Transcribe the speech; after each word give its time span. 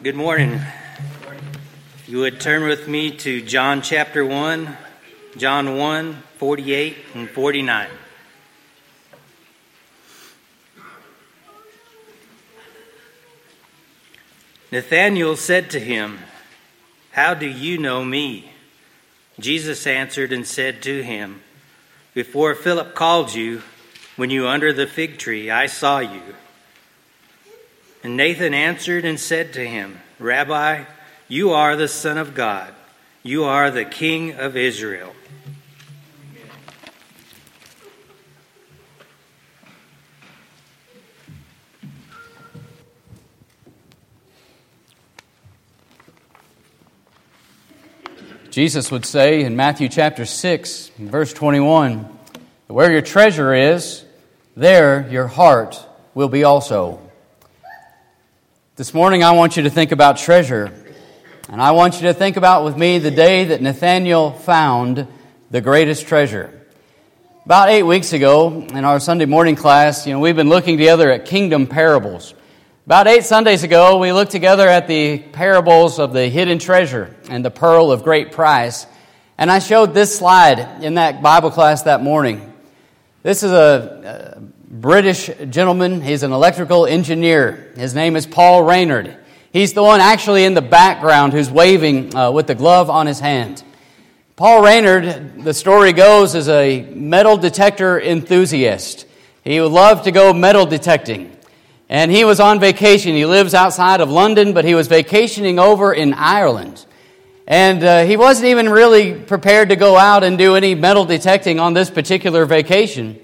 Good 0.00 0.14
morning. 0.14 0.60
You 2.06 2.18
would 2.18 2.40
turn 2.40 2.62
with 2.68 2.86
me 2.86 3.10
to 3.16 3.42
John 3.42 3.82
chapter 3.82 4.24
1, 4.24 4.76
John 5.36 5.76
1, 5.76 6.22
48 6.36 6.96
and 7.14 7.28
49. 7.28 7.88
Nathanael 14.70 15.34
said 15.34 15.68
to 15.70 15.80
him, 15.80 16.20
How 17.10 17.34
do 17.34 17.48
you 17.48 17.76
know 17.76 18.04
me? 18.04 18.52
Jesus 19.40 19.84
answered 19.84 20.32
and 20.32 20.46
said 20.46 20.80
to 20.82 21.02
him, 21.02 21.42
Before 22.14 22.54
Philip 22.54 22.94
called 22.94 23.34
you, 23.34 23.62
when 24.14 24.30
you 24.30 24.46
under 24.46 24.72
the 24.72 24.86
fig 24.86 25.18
tree, 25.18 25.50
I 25.50 25.66
saw 25.66 25.98
you. 25.98 26.22
And 28.02 28.16
Nathan 28.16 28.54
answered 28.54 29.04
and 29.04 29.18
said 29.18 29.52
to 29.54 29.66
him, 29.66 30.00
Rabbi, 30.18 30.84
you 31.26 31.52
are 31.52 31.76
the 31.76 31.88
Son 31.88 32.16
of 32.16 32.34
God. 32.34 32.72
You 33.22 33.44
are 33.44 33.70
the 33.70 33.84
King 33.84 34.34
of 34.34 34.56
Israel. 34.56 35.12
Jesus 48.50 48.90
would 48.90 49.06
say 49.06 49.42
in 49.42 49.54
Matthew 49.54 49.88
chapter 49.88 50.24
6, 50.24 50.90
verse 50.98 51.32
21, 51.32 52.08
Where 52.66 52.90
your 52.90 53.02
treasure 53.02 53.54
is, 53.54 54.04
there 54.56 55.08
your 55.10 55.28
heart 55.28 55.84
will 56.14 56.28
be 56.28 56.42
also. 56.42 57.07
This 58.78 58.94
morning, 58.94 59.24
I 59.24 59.32
want 59.32 59.56
you 59.56 59.64
to 59.64 59.70
think 59.70 59.90
about 59.90 60.18
treasure. 60.18 60.72
And 61.48 61.60
I 61.60 61.72
want 61.72 61.96
you 61.96 62.02
to 62.02 62.14
think 62.14 62.36
about 62.36 62.62
with 62.64 62.76
me 62.76 63.00
the 63.00 63.10
day 63.10 63.46
that 63.46 63.60
Nathaniel 63.60 64.30
found 64.30 65.08
the 65.50 65.60
greatest 65.60 66.06
treasure. 66.06 66.64
About 67.44 67.70
eight 67.70 67.82
weeks 67.82 68.12
ago, 68.12 68.64
in 68.70 68.84
our 68.84 69.00
Sunday 69.00 69.24
morning 69.24 69.56
class, 69.56 70.06
you 70.06 70.12
know, 70.12 70.20
we've 70.20 70.36
been 70.36 70.48
looking 70.48 70.78
together 70.78 71.10
at 71.10 71.24
kingdom 71.24 71.66
parables. 71.66 72.34
About 72.86 73.08
eight 73.08 73.24
Sundays 73.24 73.64
ago, 73.64 73.98
we 73.98 74.12
looked 74.12 74.30
together 74.30 74.68
at 74.68 74.86
the 74.86 75.18
parables 75.18 75.98
of 75.98 76.12
the 76.12 76.28
hidden 76.28 76.60
treasure 76.60 77.16
and 77.28 77.44
the 77.44 77.50
pearl 77.50 77.90
of 77.90 78.04
great 78.04 78.30
price. 78.30 78.86
And 79.38 79.50
I 79.50 79.58
showed 79.58 79.92
this 79.92 80.16
slide 80.16 80.84
in 80.84 80.94
that 80.94 81.20
Bible 81.20 81.50
class 81.50 81.82
that 81.82 82.00
morning. 82.00 82.52
This 83.24 83.42
is 83.42 83.50
a, 83.50 84.40
British 84.70 85.30
gentleman. 85.48 86.02
He's 86.02 86.22
an 86.22 86.32
electrical 86.32 86.84
engineer. 86.84 87.72
His 87.74 87.94
name 87.94 88.16
is 88.16 88.26
Paul 88.26 88.62
Raynard. 88.64 89.16
He's 89.50 89.72
the 89.72 89.82
one 89.82 90.00
actually 90.00 90.44
in 90.44 90.52
the 90.52 90.60
background 90.60 91.32
who's 91.32 91.50
waving 91.50 92.14
uh, 92.14 92.30
with 92.32 92.48
the 92.48 92.54
glove 92.54 92.90
on 92.90 93.06
his 93.06 93.18
hand. 93.18 93.64
Paul 94.36 94.62
Raynard, 94.62 95.42
the 95.42 95.54
story 95.54 95.94
goes, 95.94 96.34
is 96.34 96.50
a 96.50 96.82
metal 96.82 97.38
detector 97.38 97.98
enthusiast. 97.98 99.06
He 99.42 99.58
would 99.58 99.72
love 99.72 100.02
to 100.02 100.10
go 100.10 100.34
metal 100.34 100.66
detecting. 100.66 101.34
And 101.88 102.10
he 102.10 102.24
was 102.24 102.38
on 102.38 102.60
vacation. 102.60 103.14
He 103.14 103.24
lives 103.24 103.54
outside 103.54 104.02
of 104.02 104.10
London, 104.10 104.52
but 104.52 104.66
he 104.66 104.74
was 104.74 104.86
vacationing 104.86 105.58
over 105.58 105.94
in 105.94 106.12
Ireland. 106.12 106.84
And 107.46 107.82
uh, 107.82 108.04
he 108.04 108.18
wasn't 108.18 108.48
even 108.48 108.68
really 108.68 109.14
prepared 109.14 109.70
to 109.70 109.76
go 109.76 109.96
out 109.96 110.24
and 110.24 110.36
do 110.36 110.56
any 110.56 110.74
metal 110.74 111.06
detecting 111.06 111.58
on 111.58 111.72
this 111.72 111.88
particular 111.88 112.44
vacation. 112.44 113.18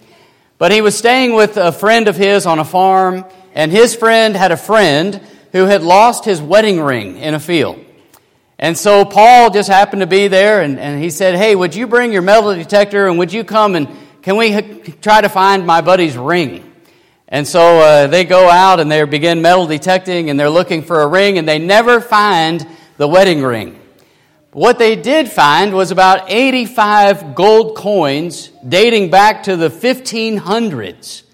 But 0.58 0.72
he 0.72 0.80
was 0.80 0.96
staying 0.96 1.34
with 1.34 1.56
a 1.56 1.72
friend 1.72 2.08
of 2.08 2.16
his 2.16 2.46
on 2.46 2.58
a 2.58 2.64
farm, 2.64 3.24
and 3.54 3.72
his 3.72 3.94
friend 3.94 4.36
had 4.36 4.52
a 4.52 4.56
friend 4.56 5.20
who 5.52 5.64
had 5.66 5.82
lost 5.82 6.24
his 6.24 6.40
wedding 6.40 6.80
ring 6.80 7.16
in 7.18 7.34
a 7.34 7.40
field. 7.40 7.84
And 8.58 8.78
so 8.78 9.04
Paul 9.04 9.50
just 9.50 9.68
happened 9.68 10.00
to 10.00 10.06
be 10.06 10.28
there, 10.28 10.62
and, 10.62 10.78
and 10.78 11.02
he 11.02 11.10
said, 11.10 11.34
Hey, 11.34 11.56
would 11.56 11.74
you 11.74 11.86
bring 11.86 12.12
your 12.12 12.22
metal 12.22 12.54
detector 12.54 13.08
and 13.08 13.18
would 13.18 13.32
you 13.32 13.44
come 13.44 13.74
and 13.74 13.88
can 14.22 14.38
we 14.38 14.58
try 15.02 15.20
to 15.20 15.28
find 15.28 15.66
my 15.66 15.82
buddy's 15.82 16.16
ring? 16.16 16.72
And 17.28 17.46
so 17.46 17.80
uh, 17.80 18.06
they 18.06 18.24
go 18.24 18.48
out 18.48 18.80
and 18.80 18.90
they 18.90 19.04
begin 19.04 19.42
metal 19.42 19.66
detecting 19.66 20.30
and 20.30 20.40
they're 20.40 20.48
looking 20.48 20.82
for 20.82 21.02
a 21.02 21.06
ring, 21.06 21.36
and 21.36 21.46
they 21.46 21.58
never 21.58 22.00
find 22.00 22.66
the 22.96 23.06
wedding 23.06 23.42
ring. 23.42 23.78
What 24.54 24.78
they 24.78 24.94
did 24.94 25.28
find 25.28 25.74
was 25.74 25.90
about 25.90 26.30
85 26.30 27.34
gold 27.34 27.76
coins 27.76 28.50
dating 28.66 29.10
back 29.10 29.42
to 29.44 29.56
the 29.56 29.68
1500s. 29.68 31.24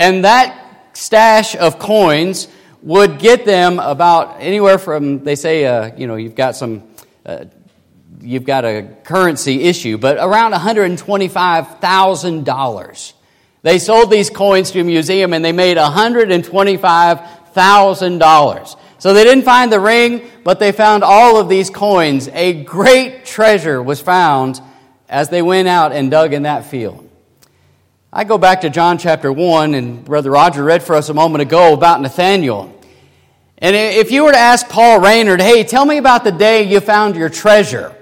And 0.00 0.24
that 0.24 0.88
stash 0.94 1.54
of 1.56 1.78
coins 1.78 2.48
would 2.80 3.18
get 3.18 3.44
them 3.44 3.78
about 3.78 4.40
anywhere 4.40 4.78
from, 4.78 5.24
they 5.24 5.36
say, 5.36 5.66
uh, 5.66 5.94
you 5.94 6.06
know, 6.06 6.16
you've 6.16 6.36
got 6.36 6.56
some, 6.56 6.84
uh, 7.26 7.44
you've 8.22 8.46
got 8.46 8.64
a 8.64 8.88
currency 9.04 9.64
issue, 9.64 9.98
but 9.98 10.16
around 10.16 10.54
$125,000. 10.54 13.12
They 13.60 13.78
sold 13.78 14.10
these 14.10 14.30
coins 14.30 14.70
to 14.70 14.80
a 14.80 14.84
museum 14.84 15.34
and 15.34 15.44
they 15.44 15.52
made 15.52 15.76
$125,000. 15.76 18.76
So 19.04 19.12
they 19.12 19.22
didn't 19.22 19.44
find 19.44 19.70
the 19.70 19.80
ring, 19.80 20.22
but 20.44 20.58
they 20.58 20.72
found 20.72 21.04
all 21.04 21.38
of 21.38 21.50
these 21.50 21.68
coins. 21.68 22.26
A 22.28 22.54
great 22.64 23.26
treasure 23.26 23.82
was 23.82 24.00
found 24.00 24.62
as 25.10 25.28
they 25.28 25.42
went 25.42 25.68
out 25.68 25.92
and 25.92 26.10
dug 26.10 26.32
in 26.32 26.44
that 26.44 26.64
field. 26.64 27.06
I 28.10 28.24
go 28.24 28.38
back 28.38 28.62
to 28.62 28.70
John 28.70 28.96
chapter 28.96 29.30
1, 29.30 29.74
and 29.74 30.06
Brother 30.06 30.30
Roger 30.30 30.64
read 30.64 30.82
for 30.82 30.96
us 30.96 31.10
a 31.10 31.12
moment 31.12 31.42
ago 31.42 31.74
about 31.74 32.00
Nathaniel. 32.00 32.74
And 33.58 33.76
if 33.76 34.10
you 34.10 34.24
were 34.24 34.32
to 34.32 34.38
ask 34.38 34.70
Paul 34.70 35.00
Raynard, 35.00 35.42
hey, 35.42 35.64
tell 35.64 35.84
me 35.84 35.98
about 35.98 36.24
the 36.24 36.32
day 36.32 36.62
you 36.62 36.80
found 36.80 37.14
your 37.14 37.28
treasure, 37.28 37.94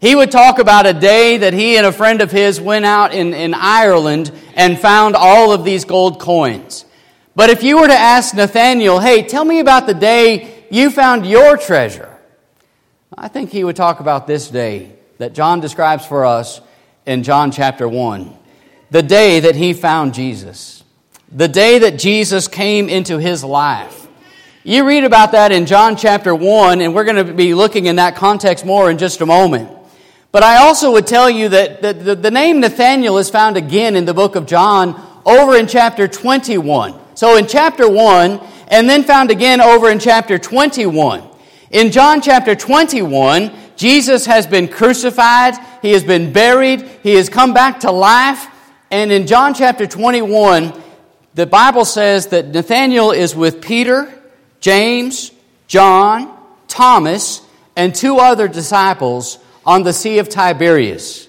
he 0.00 0.14
would 0.14 0.30
talk 0.30 0.60
about 0.60 0.86
a 0.86 0.92
day 0.92 1.38
that 1.38 1.52
he 1.52 1.76
and 1.76 1.84
a 1.84 1.90
friend 1.90 2.22
of 2.22 2.30
his 2.30 2.60
went 2.60 2.84
out 2.84 3.12
in, 3.12 3.34
in 3.34 3.54
Ireland 3.54 4.30
and 4.54 4.78
found 4.78 5.16
all 5.16 5.50
of 5.50 5.64
these 5.64 5.84
gold 5.84 6.20
coins. 6.20 6.84
But 7.38 7.50
if 7.50 7.62
you 7.62 7.78
were 7.78 7.86
to 7.86 7.94
ask 7.94 8.34
Nathaniel, 8.34 8.98
hey, 8.98 9.22
tell 9.22 9.44
me 9.44 9.60
about 9.60 9.86
the 9.86 9.94
day 9.94 10.64
you 10.72 10.90
found 10.90 11.24
your 11.24 11.56
treasure, 11.56 12.18
I 13.16 13.28
think 13.28 13.52
he 13.52 13.62
would 13.62 13.76
talk 13.76 14.00
about 14.00 14.26
this 14.26 14.48
day 14.48 14.90
that 15.18 15.34
John 15.34 15.60
describes 15.60 16.04
for 16.04 16.24
us 16.24 16.60
in 17.06 17.22
John 17.22 17.52
chapter 17.52 17.86
1. 17.88 18.36
The 18.90 19.04
day 19.04 19.38
that 19.38 19.54
he 19.54 19.72
found 19.72 20.14
Jesus. 20.14 20.82
The 21.30 21.46
day 21.46 21.78
that 21.78 21.96
Jesus 22.00 22.48
came 22.48 22.88
into 22.88 23.18
his 23.18 23.44
life. 23.44 24.08
You 24.64 24.84
read 24.84 25.04
about 25.04 25.30
that 25.30 25.52
in 25.52 25.66
John 25.66 25.94
chapter 25.94 26.34
1, 26.34 26.80
and 26.80 26.92
we're 26.92 27.04
going 27.04 27.24
to 27.24 27.32
be 27.32 27.54
looking 27.54 27.86
in 27.86 27.94
that 27.96 28.16
context 28.16 28.66
more 28.66 28.90
in 28.90 28.98
just 28.98 29.20
a 29.20 29.26
moment. 29.26 29.70
But 30.32 30.42
I 30.42 30.56
also 30.56 30.90
would 30.90 31.06
tell 31.06 31.30
you 31.30 31.50
that 31.50 31.82
the, 31.82 32.30
name 32.32 32.58
Nathaniel 32.58 33.16
is 33.18 33.30
found 33.30 33.56
again 33.56 33.94
in 33.94 34.06
the 34.06 34.14
book 34.14 34.34
of 34.34 34.44
John 34.44 35.00
over 35.24 35.54
in 35.54 35.68
chapter 35.68 36.08
21. 36.08 37.02
So 37.18 37.36
in 37.36 37.48
chapter 37.48 37.90
1, 37.90 38.40
and 38.68 38.88
then 38.88 39.02
found 39.02 39.32
again 39.32 39.60
over 39.60 39.90
in 39.90 39.98
chapter 39.98 40.38
21. 40.38 41.28
In 41.72 41.90
John 41.90 42.20
chapter 42.20 42.54
21, 42.54 43.50
Jesus 43.74 44.24
has 44.26 44.46
been 44.46 44.68
crucified, 44.68 45.54
he 45.82 45.90
has 45.90 46.04
been 46.04 46.32
buried, 46.32 46.82
he 47.02 47.14
has 47.14 47.28
come 47.28 47.52
back 47.52 47.80
to 47.80 47.90
life, 47.90 48.46
and 48.92 49.10
in 49.10 49.26
John 49.26 49.52
chapter 49.52 49.84
21, 49.84 50.80
the 51.34 51.44
Bible 51.44 51.84
says 51.84 52.28
that 52.28 52.46
Nathanael 52.50 53.10
is 53.10 53.34
with 53.34 53.60
Peter, 53.60 54.08
James, 54.60 55.32
John, 55.66 56.38
Thomas, 56.68 57.42
and 57.74 57.92
two 57.92 58.18
other 58.18 58.46
disciples 58.46 59.40
on 59.66 59.82
the 59.82 59.92
Sea 59.92 60.20
of 60.20 60.28
Tiberias. 60.28 61.26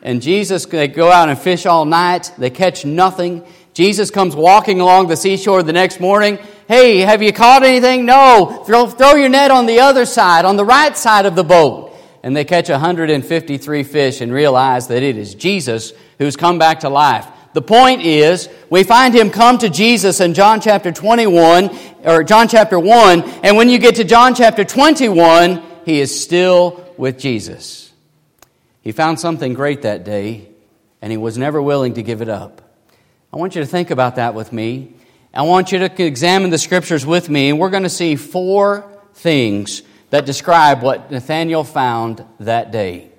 And 0.00 0.22
Jesus, 0.22 0.64
they 0.66 0.86
go 0.86 1.10
out 1.10 1.28
and 1.28 1.36
fish 1.36 1.66
all 1.66 1.86
night, 1.86 2.30
they 2.38 2.50
catch 2.50 2.84
nothing. 2.84 3.44
Jesus 3.74 4.10
comes 4.10 4.36
walking 4.36 4.80
along 4.80 5.08
the 5.08 5.16
seashore 5.16 5.64
the 5.64 5.72
next 5.72 6.00
morning. 6.00 6.38
Hey, 6.68 7.00
have 7.00 7.22
you 7.22 7.32
caught 7.32 7.64
anything? 7.64 8.06
No. 8.06 8.62
Throw, 8.64 8.86
throw 8.86 9.16
your 9.16 9.28
net 9.28 9.50
on 9.50 9.66
the 9.66 9.80
other 9.80 10.06
side, 10.06 10.44
on 10.44 10.56
the 10.56 10.64
right 10.64 10.96
side 10.96 11.26
of 11.26 11.34
the 11.34 11.42
boat. 11.42 11.92
And 12.22 12.36
they 12.36 12.44
catch 12.44 12.70
153 12.70 13.82
fish 13.82 14.20
and 14.20 14.32
realize 14.32 14.86
that 14.88 15.02
it 15.02 15.18
is 15.18 15.34
Jesus 15.34 15.92
who's 16.18 16.36
come 16.36 16.58
back 16.58 16.80
to 16.80 16.88
life. 16.88 17.26
The 17.52 17.62
point 17.62 18.02
is, 18.02 18.48
we 18.70 18.82
find 18.84 19.14
him 19.14 19.30
come 19.30 19.58
to 19.58 19.68
Jesus 19.68 20.20
in 20.20 20.34
John 20.34 20.60
chapter 20.60 20.90
21, 20.90 21.70
or 22.04 22.24
John 22.24 22.48
chapter 22.48 22.78
1, 22.78 23.22
and 23.44 23.56
when 23.56 23.68
you 23.68 23.78
get 23.78 23.96
to 23.96 24.04
John 24.04 24.34
chapter 24.34 24.64
21, 24.64 25.62
he 25.84 26.00
is 26.00 26.20
still 26.20 26.84
with 26.96 27.18
Jesus. 27.18 27.92
He 28.82 28.90
found 28.90 29.20
something 29.20 29.54
great 29.54 29.82
that 29.82 30.04
day, 30.04 30.48
and 31.00 31.12
he 31.12 31.16
was 31.16 31.38
never 31.38 31.62
willing 31.62 31.94
to 31.94 32.02
give 32.02 32.22
it 32.22 32.28
up. 32.28 32.63
I 33.34 33.36
want 33.36 33.56
you 33.56 33.62
to 33.62 33.66
think 33.66 33.90
about 33.90 34.14
that 34.14 34.32
with 34.32 34.52
me. 34.52 34.94
I 35.34 35.42
want 35.42 35.72
you 35.72 35.80
to 35.80 36.04
examine 36.04 36.50
the 36.50 36.58
scriptures 36.58 37.04
with 37.04 37.28
me, 37.28 37.50
and 37.50 37.58
we're 37.58 37.68
going 37.68 37.82
to 37.82 37.88
see 37.88 38.14
four 38.14 38.88
things 39.14 39.82
that 40.10 40.24
describe 40.24 40.82
what 40.82 41.10
Nathaniel 41.10 41.64
found 41.64 42.24
that 42.38 42.70
day. 42.70 43.10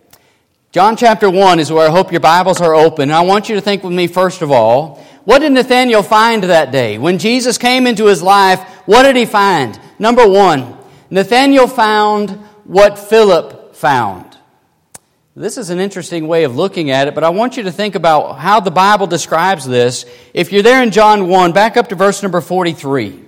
John 0.71 0.95
chapter 0.95 1.29
1 1.29 1.59
is 1.59 1.69
where 1.69 1.85
I 1.85 1.91
hope 1.91 2.13
your 2.13 2.21
Bibles 2.21 2.61
are 2.61 2.73
open. 2.73 3.11
I 3.11 3.19
want 3.23 3.49
you 3.49 3.55
to 3.55 3.61
think 3.61 3.83
with 3.83 3.91
me, 3.91 4.07
first 4.07 4.41
of 4.41 4.53
all, 4.53 5.03
what 5.25 5.39
did 5.39 5.51
Nathaniel 5.51 6.01
find 6.01 6.45
that 6.45 6.71
day? 6.71 6.97
When 6.97 7.19
Jesus 7.19 7.57
came 7.57 7.85
into 7.85 8.05
his 8.05 8.23
life, 8.23 8.61
what 8.85 9.03
did 9.03 9.17
he 9.17 9.25
find? 9.25 9.77
Number 9.99 10.25
one, 10.25 10.77
Nathanael 11.09 11.67
found 11.67 12.29
what 12.63 12.97
Philip 12.97 13.75
found. 13.75 14.34
This 15.37 15.57
is 15.57 15.69
an 15.69 15.81
interesting 15.81 16.29
way 16.29 16.45
of 16.45 16.55
looking 16.55 16.91
at 16.91 17.09
it, 17.09 17.13
but 17.13 17.25
I 17.25 17.29
want 17.29 17.57
you 17.57 17.63
to 17.63 17.71
think 17.73 17.95
about 17.95 18.39
how 18.39 18.61
the 18.61 18.71
Bible 18.71 19.05
describes 19.05 19.65
this. 19.65 20.05
If 20.33 20.53
you're 20.53 20.63
there 20.63 20.81
in 20.81 20.91
John 20.91 21.27
1, 21.27 21.51
back 21.51 21.75
up 21.75 21.89
to 21.89 21.95
verse 21.95 22.23
number 22.23 22.39
43. 22.39 23.21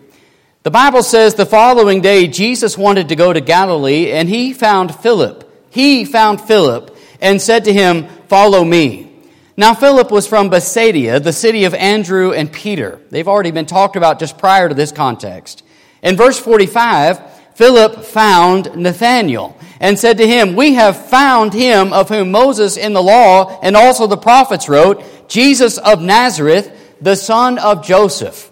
The 0.63 0.71
Bible 0.71 1.03
says 1.03 1.33
the 1.33 1.45
following 1.45 1.99
day 1.99 2.27
Jesus 2.27 2.77
wanted 2.77 3.09
to 3.09 3.17
go 3.17 3.33
to 3.33 3.41
Galilee 3.41 4.13
and 4.13 4.29
he 4.29 4.53
found 4.53 4.95
Philip. 4.95 5.67
He 5.69 6.05
found 6.05 6.39
Philip 6.39 6.95
and 7.19 7.41
said 7.41 7.65
to 7.65 7.73
him, 7.73 8.07
Follow 8.29 8.63
me. 8.63 9.11
Now, 9.57 9.73
Philip 9.73 10.09
was 10.09 10.27
from 10.27 10.49
Bethsaida, 10.49 11.19
the 11.19 11.33
city 11.33 11.65
of 11.65 11.73
Andrew 11.73 12.31
and 12.31 12.49
Peter. 12.49 13.01
They've 13.09 13.27
already 13.27 13.51
been 13.51 13.65
talked 13.65 13.97
about 13.97 14.19
just 14.19 14.37
prior 14.37 14.69
to 14.69 14.75
this 14.75 14.93
context. 14.93 15.61
In 16.01 16.15
verse 16.15 16.39
45, 16.39 17.36
Philip 17.57 18.03
found 18.03 18.75
Nathanael 18.75 19.57
and 19.79 19.97
said 19.97 20.19
to 20.19 20.27
him, 20.27 20.55
We 20.55 20.75
have 20.75 21.09
found 21.09 21.53
him 21.53 21.91
of 21.91 22.07
whom 22.07 22.29
Moses 22.29 22.77
in 22.77 22.93
the 22.93 23.01
law 23.01 23.59
and 23.63 23.75
also 23.75 24.05
the 24.05 24.15
prophets 24.15 24.69
wrote, 24.69 25.03
Jesus 25.27 25.79
of 25.79 25.99
Nazareth, 25.99 26.71
the 27.01 27.15
son 27.15 27.57
of 27.57 27.83
Joseph. 27.83 28.51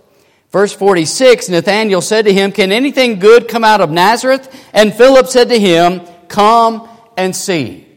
Verse 0.52 0.74
46, 0.74 1.50
Nathanael 1.50 2.02
said 2.02 2.26
to 2.26 2.34
him, 2.34 2.52
Can 2.52 2.72
anything 2.72 3.20
good 3.20 3.48
come 3.48 3.64
out 3.64 3.80
of 3.80 3.92
Nazareth? 3.92 4.50
And 4.74 4.92
Philip 4.92 5.28
said 5.28 5.50
to 5.50 5.60
him, 5.60 6.02
Come 6.28 6.90
and 7.16 7.36
see. 7.36 7.88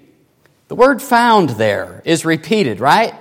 The 0.69 0.75
word 0.75 1.00
found 1.00 1.49
there 1.49 2.02
is 2.04 2.26
repeated, 2.26 2.81
right? 2.81 3.14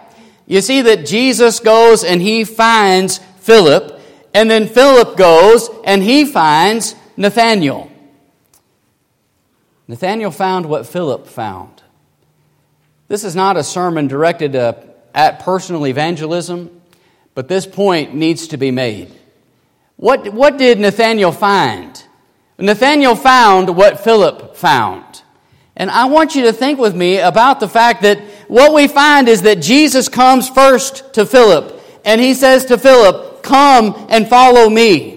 You 0.45 0.59
see 0.59 0.81
that 0.81 1.05
Jesus 1.05 1.61
goes 1.61 2.03
and 2.03 2.21
he 2.21 2.43
finds 2.43 3.19
Philip, 3.39 4.01
and 4.33 4.51
then 4.51 4.67
Philip 4.67 5.15
goes 5.15 5.69
and 5.85 6.03
he 6.03 6.25
finds 6.25 6.93
Nathanael. 7.17 7.91
Nathanael 9.87 10.31
found 10.31 10.67
what 10.67 10.85
Philip 10.85 11.27
found. 11.27 11.81
This 13.07 13.23
is 13.23 13.35
not 13.35 13.57
a 13.57 13.63
sermon 13.63 14.07
directed 14.07 14.55
uh, 14.55 14.73
at 15.15 15.39
personal 15.39 15.87
evangelism, 15.87 16.81
but 17.33 17.47
this 17.47 17.65
point 17.65 18.13
needs 18.13 18.47
to 18.49 18.57
be 18.57 18.69
made. 18.69 19.11
What, 19.95 20.31
what 20.33 20.57
did 20.57 20.79
Nathanael 20.79 21.31
find? 21.31 22.03
Nathanael 22.59 23.15
found 23.15 23.75
what 23.75 23.99
Philip 23.99 24.55
found. 24.55 25.23
And 25.75 25.89
I 25.89 26.05
want 26.05 26.35
you 26.35 26.43
to 26.43 26.53
think 26.53 26.79
with 26.79 26.95
me 26.95 27.19
about 27.19 27.59
the 27.59 27.69
fact 27.69 28.01
that 28.01 28.19
what 28.47 28.73
we 28.73 28.87
find 28.87 29.27
is 29.27 29.43
that 29.43 29.61
Jesus 29.61 30.09
comes 30.09 30.49
first 30.49 31.13
to 31.13 31.25
Philip, 31.25 31.81
and 32.03 32.19
he 32.19 32.33
says 32.33 32.65
to 32.65 32.77
Philip, 32.77 33.43
Come 33.43 34.07
and 34.09 34.27
follow 34.27 34.69
me. 34.69 35.16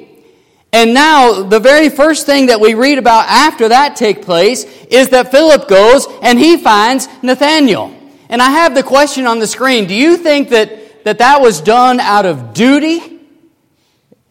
And 0.73 0.95
now, 0.95 1.43
the 1.43 1.59
very 1.59 1.89
first 1.89 2.27
thing 2.27 2.47
that 2.47 2.61
we 2.61 2.75
read 2.75 2.99
about 2.99 3.27
after 3.29 3.69
that 3.69 3.97
take 3.97 4.23
place 4.23 4.65
is 4.87 5.09
that 5.09 5.33
Philip 5.33 5.69
goes 5.69 6.07
and 6.23 6.39
he 6.39 6.57
finds 6.57 7.09
Nathanael. 7.23 7.97
And 8.29 8.41
I 8.41 8.51
have 8.51 8.77
the 8.77 8.85
question 8.85 9.27
on 9.27 9.41
the 9.41 9.49
screen 9.49 9.87
Do 9.87 9.95
you 9.95 10.17
think 10.17 10.51
that 10.51 11.05
that, 11.05 11.19
that 11.19 11.41
was 11.41 11.61
done 11.61 12.01
out 12.01 12.27
of 12.27 12.55
duty? 12.55 13.19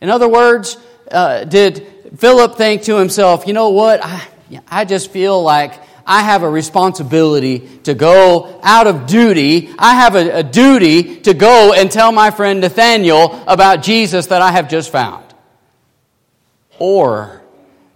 In 0.02 0.10
other 0.10 0.28
words, 0.28 0.78
uh, 1.12 1.44
did 1.44 1.86
Philip 2.18 2.56
think 2.56 2.84
to 2.84 2.98
himself, 2.98 3.46
you 3.48 3.54
know 3.54 3.70
what? 3.70 4.00
I, 4.04 4.26
I 4.68 4.86
just 4.86 5.12
feel 5.12 5.42
like 5.42 5.74
I 6.06 6.22
have 6.22 6.44
a 6.44 6.50
responsibility 6.50 7.60
to 7.84 7.94
go 7.94 8.60
out 8.64 8.88
of 8.88 9.08
duty. 9.08 9.70
I 9.78 9.96
have 9.96 10.16
a, 10.16 10.40
a 10.40 10.44
duty 10.44 11.18
to 11.22 11.34
go 11.34 11.74
and 11.74 11.92
tell 11.92 12.12
my 12.12 12.32
friend 12.32 12.62
Nathaniel 12.62 13.44
about 13.46 13.84
Jesus 13.84 14.28
that 14.28 14.42
I 14.42 14.52
have 14.52 14.70
just 14.70 14.92
found. 14.92 15.29
Or 16.80 17.42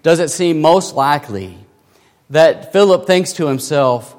does 0.03 0.19
it 0.19 0.29
seem 0.29 0.61
most 0.61 0.95
likely 0.95 1.57
that 2.29 2.73
Philip 2.73 3.07
thinks 3.07 3.33
to 3.33 3.47
himself, 3.47 4.15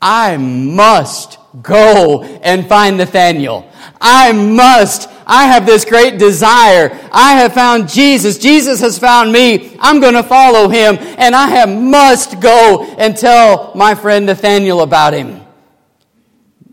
I 0.00 0.36
must 0.36 1.38
go 1.62 2.22
and 2.22 2.68
find 2.68 2.98
Nathaniel. 2.98 3.70
I 4.00 4.32
must. 4.32 5.08
I 5.26 5.46
have 5.46 5.64
this 5.64 5.86
great 5.86 6.18
desire. 6.18 6.90
I 7.10 7.34
have 7.34 7.54
found 7.54 7.88
Jesus. 7.88 8.36
Jesus 8.38 8.80
has 8.80 8.98
found 8.98 9.32
me. 9.32 9.76
I'm 9.80 10.00
going 10.00 10.14
to 10.14 10.22
follow 10.22 10.68
him. 10.68 10.98
And 11.00 11.34
I 11.34 11.48
have 11.48 11.70
must 11.70 12.40
go 12.40 12.84
and 12.98 13.16
tell 13.16 13.72
my 13.74 13.94
friend 13.94 14.26
Nathaniel 14.26 14.82
about 14.82 15.14
him. 15.14 15.40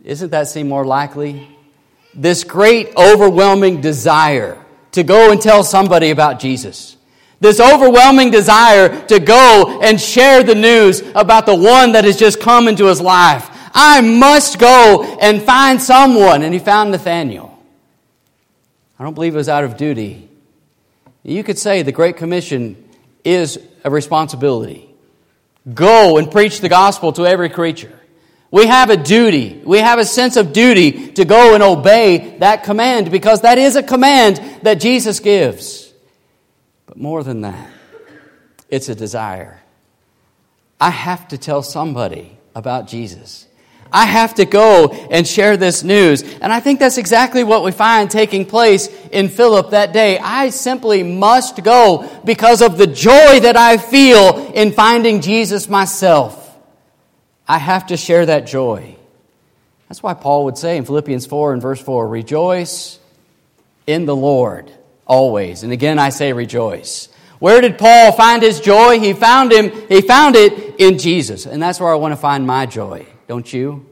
Isn't 0.03 0.31
that 0.31 0.47
seem 0.47 0.67
more 0.67 0.85
likely? 0.85 1.47
This 2.13 2.43
great 2.43 2.93
overwhelming 2.97 3.79
desire 3.79 4.61
to 4.91 5.03
go 5.03 5.31
and 5.31 5.41
tell 5.41 5.63
somebody 5.63 6.09
about 6.09 6.39
Jesus. 6.39 6.97
This 7.41 7.59
overwhelming 7.59 8.29
desire 8.29 9.05
to 9.07 9.19
go 9.19 9.79
and 9.81 9.99
share 9.99 10.43
the 10.43 10.55
news 10.55 11.01
about 11.15 11.47
the 11.47 11.55
one 11.55 11.93
that 11.93 12.05
has 12.05 12.15
just 12.15 12.39
come 12.39 12.67
into 12.67 12.85
his 12.85 13.01
life. 13.01 13.49
I 13.73 14.01
must 14.01 14.59
go 14.59 15.17
and 15.19 15.41
find 15.41 15.81
someone. 15.81 16.43
And 16.43 16.53
he 16.53 16.59
found 16.59 16.91
Nathaniel. 16.91 17.57
I 18.99 19.03
don't 19.03 19.15
believe 19.15 19.33
it 19.33 19.37
was 19.37 19.49
out 19.49 19.63
of 19.63 19.75
duty. 19.75 20.29
You 21.23 21.43
could 21.43 21.57
say 21.57 21.81
the 21.81 21.91
Great 21.91 22.17
Commission 22.17 22.87
is 23.23 23.59
a 23.83 23.89
responsibility. 23.89 24.87
Go 25.73 26.17
and 26.19 26.31
preach 26.31 26.61
the 26.61 26.69
gospel 26.69 27.11
to 27.13 27.25
every 27.25 27.49
creature. 27.49 27.97
We 28.51 28.67
have 28.67 28.91
a 28.91 28.97
duty. 28.97 29.61
We 29.63 29.79
have 29.79 29.97
a 29.97 30.05
sense 30.05 30.37
of 30.37 30.53
duty 30.53 31.13
to 31.13 31.25
go 31.25 31.55
and 31.55 31.63
obey 31.63 32.37
that 32.39 32.63
command 32.63 33.09
because 33.09 33.41
that 33.41 33.57
is 33.57 33.75
a 33.75 33.83
command 33.83 34.37
that 34.61 34.75
Jesus 34.75 35.19
gives. 35.19 35.90
But 36.91 36.97
more 36.97 37.23
than 37.23 37.39
that, 37.39 37.69
it's 38.67 38.89
a 38.89 38.95
desire. 38.95 39.61
I 40.77 40.89
have 40.89 41.29
to 41.29 41.37
tell 41.37 41.63
somebody 41.63 42.37
about 42.53 42.89
Jesus. 42.89 43.47
I 43.93 44.05
have 44.05 44.35
to 44.35 44.45
go 44.45 44.89
and 44.89 45.25
share 45.25 45.55
this 45.55 45.83
news. 45.85 46.21
And 46.21 46.51
I 46.51 46.59
think 46.59 46.81
that's 46.81 46.97
exactly 46.97 47.45
what 47.45 47.63
we 47.63 47.71
find 47.71 48.11
taking 48.11 48.45
place 48.45 48.89
in 49.13 49.29
Philip 49.29 49.69
that 49.69 49.93
day. 49.93 50.19
I 50.19 50.49
simply 50.49 51.01
must 51.01 51.63
go 51.63 52.09
because 52.25 52.61
of 52.61 52.77
the 52.77 52.87
joy 52.87 53.39
that 53.39 53.55
I 53.55 53.77
feel 53.77 54.51
in 54.53 54.73
finding 54.73 55.21
Jesus 55.21 55.69
myself. 55.69 56.37
I 57.47 57.57
have 57.57 57.87
to 57.87 57.95
share 57.95 58.25
that 58.25 58.47
joy. 58.47 58.97
That's 59.87 60.03
why 60.03 60.13
Paul 60.13 60.43
would 60.43 60.57
say 60.57 60.75
in 60.75 60.83
Philippians 60.83 61.25
4 61.25 61.53
and 61.53 61.61
verse 61.61 61.79
4 61.81 62.05
Rejoice 62.05 62.99
in 63.87 64.05
the 64.05 64.15
Lord 64.15 64.69
always. 65.11 65.63
And 65.63 65.71
again, 65.71 65.99
I 65.99 66.09
say 66.09 66.33
rejoice. 66.33 67.09
Where 67.39 67.61
did 67.61 67.77
Paul 67.77 68.11
find 68.13 68.41
his 68.41 68.59
joy? 68.59 68.99
He 68.99 69.13
found 69.13 69.51
him, 69.51 69.71
he 69.89 70.01
found 70.01 70.35
it 70.35 70.79
in 70.79 70.97
Jesus. 70.97 71.45
And 71.45 71.61
that's 71.61 71.79
where 71.79 71.91
I 71.91 71.95
want 71.95 72.13
to 72.13 72.17
find 72.17 72.47
my 72.47 72.65
joy 72.65 73.05
don't 73.31 73.53
you? 73.53 73.85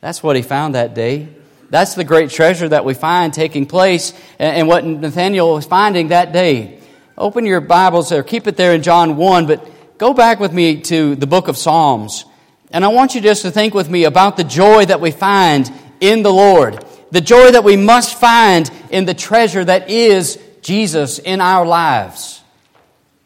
That's 0.00 0.22
what 0.22 0.34
he 0.34 0.40
found 0.40 0.76
that 0.76 0.94
day. 0.94 1.28
That's 1.68 1.94
the 1.94 2.04
great 2.04 2.30
treasure 2.30 2.70
that 2.70 2.86
we 2.86 2.94
find 2.94 3.34
taking 3.34 3.66
place 3.66 4.14
and 4.38 4.66
what 4.66 4.82
Nathaniel 4.82 5.52
was 5.52 5.66
finding 5.66 6.08
that 6.08 6.32
day. 6.32 6.80
Open 7.18 7.44
your 7.44 7.60
Bibles 7.60 8.08
there, 8.08 8.22
keep 8.22 8.46
it 8.46 8.56
there 8.56 8.72
in 8.72 8.82
John 8.82 9.18
1, 9.18 9.46
but 9.46 9.98
go 9.98 10.14
back 10.14 10.40
with 10.40 10.54
me 10.54 10.80
to 10.84 11.14
the 11.16 11.26
book 11.26 11.48
of 11.48 11.58
Psalms. 11.58 12.24
And 12.70 12.82
I 12.82 12.88
want 12.88 13.14
you 13.14 13.20
just 13.20 13.42
to 13.42 13.50
think 13.50 13.74
with 13.74 13.90
me 13.90 14.04
about 14.04 14.38
the 14.38 14.44
joy 14.44 14.86
that 14.86 15.02
we 15.02 15.10
find 15.10 15.70
in 16.00 16.22
the 16.22 16.32
Lord, 16.32 16.82
the 17.12 17.20
joy 17.20 17.50
that 17.50 17.62
we 17.62 17.76
must 17.76 18.18
find 18.18 18.70
in 18.90 19.04
the 19.04 19.12
treasure 19.12 19.62
that 19.62 19.90
is 19.90 20.38
Jesus 20.62 21.18
in 21.18 21.42
our 21.42 21.66
lives. 21.66 22.42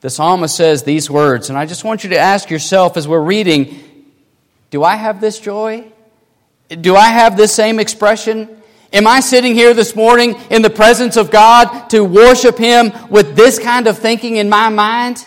The 0.01 0.11
psalmist 0.11 0.57
says 0.57 0.83
these 0.83 1.09
words, 1.09 1.51
and 1.51 1.59
I 1.59 1.67
just 1.67 1.85
want 1.85 2.03
you 2.03 2.11
to 2.11 2.19
ask 2.19 2.51
yourself 2.51 2.97
as 2.97 3.09
we're 3.09 3.23
reading 3.23 3.83
do 4.71 4.83
I 4.83 4.97
have 4.97 5.21
this 5.21 5.39
joy? 5.39 5.85
Do 6.69 6.97
I 6.97 7.07
have 7.07 7.37
this 7.37 7.55
same 7.55 7.79
expression? 7.79 8.61
Am 8.93 9.07
I 9.07 9.21
sitting 9.21 9.55
here 9.55 9.73
this 9.73 9.95
morning 9.95 10.35
in 10.51 10.63
the 10.63 10.71
presence 10.71 11.17
of 11.17 11.31
God 11.31 11.89
to 11.91 12.05
worship 12.05 12.59
Him 12.59 12.93
with 13.09 13.37
this 13.37 13.61
kind 13.61 13.87
of 13.87 13.97
thinking 13.99 14.37
in 14.37 14.49
my 14.49 14.69
mind? 14.69 15.25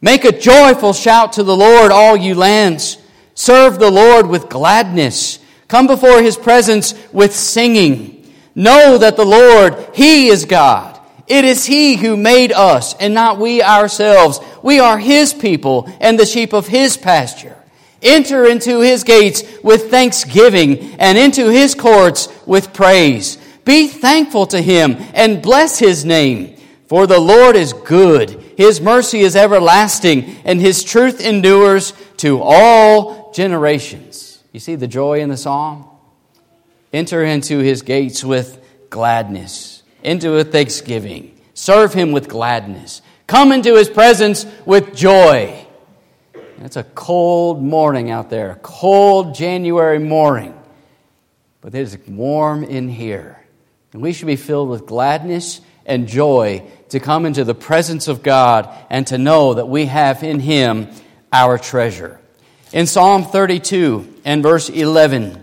Make 0.00 0.24
a 0.24 0.36
joyful 0.36 0.92
shout 0.92 1.34
to 1.34 1.44
the 1.44 1.56
Lord, 1.56 1.92
all 1.92 2.16
you 2.16 2.34
lands. 2.34 2.98
Serve 3.34 3.78
the 3.78 3.90
Lord 3.90 4.26
with 4.26 4.48
gladness. 4.48 5.38
Come 5.70 5.86
before 5.86 6.20
His 6.20 6.36
presence 6.36 6.94
with 7.12 7.34
singing. 7.34 8.30
Know 8.54 8.98
that 8.98 9.16
the 9.16 9.24
Lord, 9.24 9.76
He 9.94 10.26
is 10.26 10.44
God. 10.44 11.00
It 11.26 11.46
is 11.46 11.64
He 11.64 11.96
who 11.96 12.16
made 12.16 12.52
us 12.52 12.94
and 12.96 13.14
not 13.14 13.38
we 13.38 13.62
ourselves. 13.62 14.40
We 14.62 14.80
are 14.80 14.98
His 14.98 15.32
people 15.32 15.88
and 16.00 16.18
the 16.18 16.26
sheep 16.26 16.52
of 16.52 16.66
His 16.66 16.96
pasture. 16.96 17.56
Enter 18.02 18.46
into 18.46 18.80
his 18.80 19.04
gates 19.04 19.42
with 19.62 19.90
thanksgiving 19.90 20.94
and 20.98 21.18
into 21.18 21.50
his 21.50 21.74
courts 21.74 22.28
with 22.46 22.72
praise. 22.72 23.36
Be 23.64 23.88
thankful 23.88 24.46
to 24.46 24.62
him 24.62 24.96
and 25.12 25.42
bless 25.42 25.78
his 25.78 26.04
name. 26.04 26.56
For 26.86 27.06
the 27.06 27.20
Lord 27.20 27.56
is 27.56 27.72
good. 27.72 28.30
His 28.56 28.80
mercy 28.80 29.20
is 29.20 29.36
everlasting 29.36 30.36
and 30.44 30.60
his 30.60 30.82
truth 30.82 31.20
endures 31.20 31.92
to 32.18 32.40
all 32.42 33.32
generations. 33.32 34.29
You 34.52 34.60
see 34.60 34.74
the 34.74 34.88
joy 34.88 35.20
in 35.20 35.28
the 35.28 35.36
psalm? 35.36 35.88
Enter 36.92 37.24
into 37.24 37.58
his 37.58 37.82
gates 37.82 38.24
with 38.24 38.60
gladness, 38.90 39.82
into 40.02 40.36
a 40.36 40.44
thanksgiving. 40.44 41.38
Serve 41.54 41.94
him 41.94 42.10
with 42.10 42.28
gladness. 42.28 43.02
Come 43.26 43.52
into 43.52 43.76
his 43.76 43.88
presence 43.88 44.44
with 44.66 44.94
joy. 44.94 45.66
it's 46.58 46.76
a 46.76 46.82
cold 46.82 47.62
morning 47.62 48.10
out 48.10 48.28
there, 48.28 48.50
a 48.52 48.56
cold 48.56 49.34
January 49.34 50.00
morning. 50.00 50.60
But 51.60 51.74
it 51.74 51.80
is 51.80 51.98
warm 52.08 52.64
in 52.64 52.88
here. 52.88 53.44
And 53.92 54.02
we 54.02 54.12
should 54.12 54.26
be 54.26 54.36
filled 54.36 54.68
with 54.68 54.86
gladness 54.86 55.60
and 55.86 56.08
joy 56.08 56.64
to 56.90 57.00
come 57.00 57.26
into 57.26 57.44
the 57.44 57.54
presence 57.54 58.08
of 58.08 58.22
God 58.22 58.68
and 58.88 59.06
to 59.08 59.18
know 59.18 59.54
that 59.54 59.68
we 59.68 59.86
have 59.86 60.22
in 60.22 60.40
Him 60.40 60.88
our 61.32 61.58
treasure. 61.58 62.19
In 62.72 62.86
Psalm 62.86 63.24
32 63.24 64.20
and 64.24 64.42
verse 64.42 64.68
11, 64.68 65.42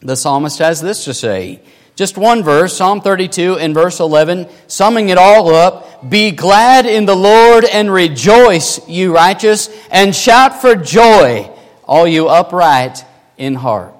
the 0.00 0.14
psalmist 0.14 0.58
has 0.58 0.80
this 0.80 1.04
to 1.04 1.14
say. 1.14 1.62
Just 1.96 2.18
one 2.18 2.42
verse, 2.42 2.76
Psalm 2.76 3.00
32 3.00 3.56
and 3.58 3.72
verse 3.72 4.00
11, 4.00 4.48
summing 4.66 5.08
it 5.08 5.16
all 5.16 5.54
up. 5.54 6.10
Be 6.10 6.32
glad 6.32 6.86
in 6.86 7.06
the 7.06 7.16
Lord 7.16 7.64
and 7.64 7.90
rejoice, 7.90 8.86
you 8.88 9.14
righteous, 9.14 9.70
and 9.90 10.14
shout 10.14 10.60
for 10.60 10.74
joy, 10.74 11.50
all 11.84 12.06
you 12.06 12.28
upright 12.28 13.04
in 13.38 13.54
heart. 13.54 13.94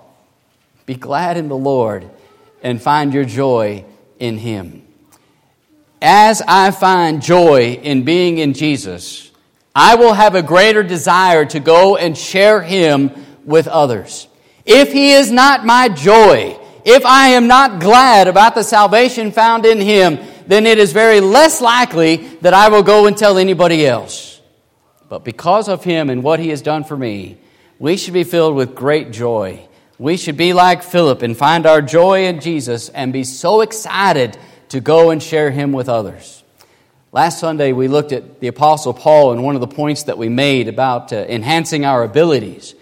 Be 0.86 0.96
glad 0.96 1.38
in 1.38 1.48
the 1.48 1.56
Lord 1.56 2.10
and 2.62 2.82
find 2.82 3.14
your 3.14 3.24
joy 3.24 3.84
in 4.18 4.36
Him. 4.36 4.82
As 6.02 6.42
I 6.46 6.72
find 6.72 7.22
joy 7.22 7.78
in 7.82 8.04
being 8.04 8.36
in 8.38 8.52
Jesus, 8.52 9.30
I 9.74 9.96
will 9.96 10.12
have 10.12 10.36
a 10.36 10.42
greater 10.42 10.84
desire 10.84 11.44
to 11.46 11.58
go 11.58 11.96
and 11.96 12.16
share 12.16 12.62
Him 12.62 13.10
with 13.44 13.66
others. 13.66 14.28
If 14.64 14.92
He 14.92 15.12
is 15.12 15.32
not 15.32 15.66
my 15.66 15.88
joy, 15.88 16.58
if 16.84 17.04
I 17.04 17.30
am 17.30 17.48
not 17.48 17.80
glad 17.80 18.28
about 18.28 18.54
the 18.54 18.62
salvation 18.62 19.32
found 19.32 19.66
in 19.66 19.80
Him, 19.80 20.20
then 20.46 20.66
it 20.66 20.78
is 20.78 20.92
very 20.92 21.20
less 21.20 21.60
likely 21.60 22.16
that 22.42 22.54
I 22.54 22.68
will 22.68 22.84
go 22.84 23.06
and 23.06 23.16
tell 23.16 23.36
anybody 23.36 23.84
else. 23.84 24.40
But 25.08 25.24
because 25.24 25.68
of 25.68 25.82
Him 25.82 26.08
and 26.08 26.22
what 26.22 26.38
He 26.38 26.50
has 26.50 26.62
done 26.62 26.84
for 26.84 26.96
me, 26.96 27.38
we 27.80 27.96
should 27.96 28.14
be 28.14 28.24
filled 28.24 28.54
with 28.54 28.76
great 28.76 29.10
joy. 29.10 29.66
We 29.98 30.16
should 30.16 30.36
be 30.36 30.52
like 30.52 30.84
Philip 30.84 31.22
and 31.22 31.36
find 31.36 31.66
our 31.66 31.82
joy 31.82 32.26
in 32.26 32.40
Jesus 32.40 32.90
and 32.90 33.12
be 33.12 33.24
so 33.24 33.60
excited 33.60 34.36
to 34.68 34.80
go 34.80 35.10
and 35.10 35.20
share 35.20 35.50
Him 35.50 35.72
with 35.72 35.88
others. 35.88 36.43
Last 37.14 37.38
Sunday, 37.38 37.72
we 37.72 37.86
looked 37.86 38.10
at 38.10 38.40
the 38.40 38.48
Apostle 38.48 38.92
Paul 38.92 39.30
and 39.30 39.44
one 39.44 39.54
of 39.54 39.60
the 39.60 39.68
points 39.68 40.02
that 40.02 40.18
we 40.18 40.28
made 40.28 40.66
about 40.66 41.12
uh, 41.12 41.18
enhancing 41.28 41.84
our 41.84 42.02
abilities. 42.02 42.74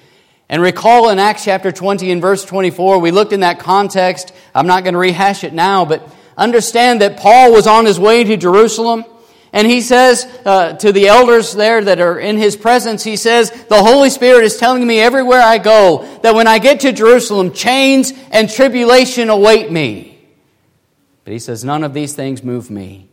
And 0.48 0.62
recall 0.62 1.10
in 1.10 1.18
Acts 1.18 1.44
chapter 1.44 1.70
20 1.70 2.10
and 2.10 2.22
verse 2.22 2.42
24, 2.42 2.98
we 2.98 3.10
looked 3.10 3.34
in 3.34 3.40
that 3.40 3.58
context. 3.58 4.32
I'm 4.54 4.66
not 4.66 4.84
going 4.84 4.94
to 4.94 4.98
rehash 4.98 5.44
it 5.44 5.52
now, 5.52 5.84
but 5.84 6.08
understand 6.34 7.02
that 7.02 7.18
Paul 7.18 7.52
was 7.52 7.66
on 7.66 7.84
his 7.84 8.00
way 8.00 8.24
to 8.24 8.38
Jerusalem. 8.38 9.04
And 9.52 9.66
he 9.66 9.82
says 9.82 10.24
uh, 10.46 10.78
to 10.78 10.92
the 10.92 11.08
elders 11.08 11.52
there 11.52 11.84
that 11.84 12.00
are 12.00 12.18
in 12.18 12.38
his 12.38 12.56
presence, 12.56 13.04
he 13.04 13.16
says, 13.16 13.50
The 13.50 13.82
Holy 13.82 14.08
Spirit 14.08 14.44
is 14.44 14.56
telling 14.56 14.86
me 14.86 14.98
everywhere 14.98 15.42
I 15.42 15.58
go 15.58 16.08
that 16.22 16.34
when 16.34 16.46
I 16.46 16.58
get 16.58 16.80
to 16.80 16.92
Jerusalem, 16.92 17.52
chains 17.52 18.14
and 18.30 18.48
tribulation 18.48 19.28
await 19.28 19.70
me. 19.70 20.26
But 21.24 21.34
he 21.34 21.38
says, 21.38 21.64
None 21.64 21.84
of 21.84 21.92
these 21.92 22.14
things 22.14 22.42
move 22.42 22.70
me, 22.70 23.10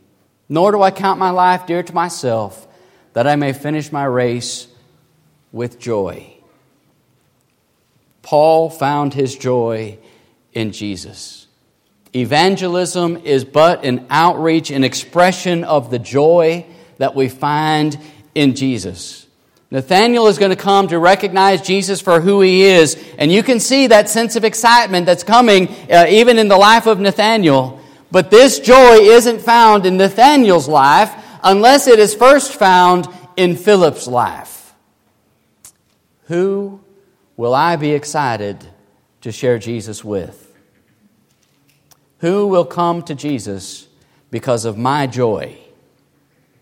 nor 0.49 0.71
do 0.71 0.81
I 0.81 0.91
count 0.91 1.19
my 1.19 1.29
life 1.29 1.67
dear 1.67 1.83
to 1.83 1.93
myself, 1.93 2.67
that 3.13 3.27
I 3.27 3.35
may 3.35 3.53
finish 3.53 3.91
my 3.91 4.03
race 4.03 4.67
with 5.51 5.79
joy. 5.79 6.33
Paul 8.23 8.69
found 8.69 9.13
his 9.13 9.35
joy 9.35 9.99
in 10.53 10.71
Jesus. 10.71 11.47
Evangelism 12.15 13.17
is 13.17 13.45
but 13.45 13.85
an 13.85 14.07
outreach, 14.09 14.71
an 14.71 14.83
expression 14.83 15.63
of 15.63 15.91
the 15.91 15.99
joy 15.99 16.65
that 16.97 17.15
we 17.15 17.29
find 17.29 17.97
in 18.33 18.55
Jesus. 18.55 19.27
Nathaniel 19.71 20.27
is 20.27 20.39
going 20.39 20.49
to 20.49 20.55
come 20.55 20.87
to 20.87 20.97
recognize 20.97 21.61
Jesus 21.61 22.01
for 22.01 22.19
who 22.19 22.41
he 22.41 22.63
is, 22.63 22.97
and 23.19 23.31
you 23.31 23.43
can 23.43 23.59
see 23.59 23.87
that 23.87 24.09
sense 24.09 24.35
of 24.35 24.43
excitement 24.43 25.05
that's 25.05 25.23
coming 25.23 25.67
uh, 25.91 26.07
even 26.09 26.39
in 26.39 26.47
the 26.47 26.57
life 26.57 26.87
of 26.87 26.99
Nathaniel. 26.99 27.78
But 28.11 28.31
this 28.31 28.59
joy 28.59 28.97
isn't 28.99 29.41
found 29.41 29.85
in 29.85 29.97
Nathaniel's 29.97 30.67
life 30.67 31.13
unless 31.43 31.87
it 31.87 31.99
is 31.99 32.15
first 32.15 32.53
found 32.53 33.07
in 33.37 33.55
Philip's 33.55 34.07
life. 34.07 34.73
Who 36.25 36.81
will 37.37 37.53
I 37.53 37.75
be 37.75 37.91
excited 37.91 38.67
to 39.21 39.31
share 39.31 39.59
Jesus 39.59 40.03
with? 40.03 40.53
Who 42.19 42.47
will 42.47 42.65
come 42.65 43.01
to 43.03 43.15
Jesus 43.15 43.87
because 44.29 44.65
of 44.65 44.77
my 44.77 45.07
joy? 45.07 45.57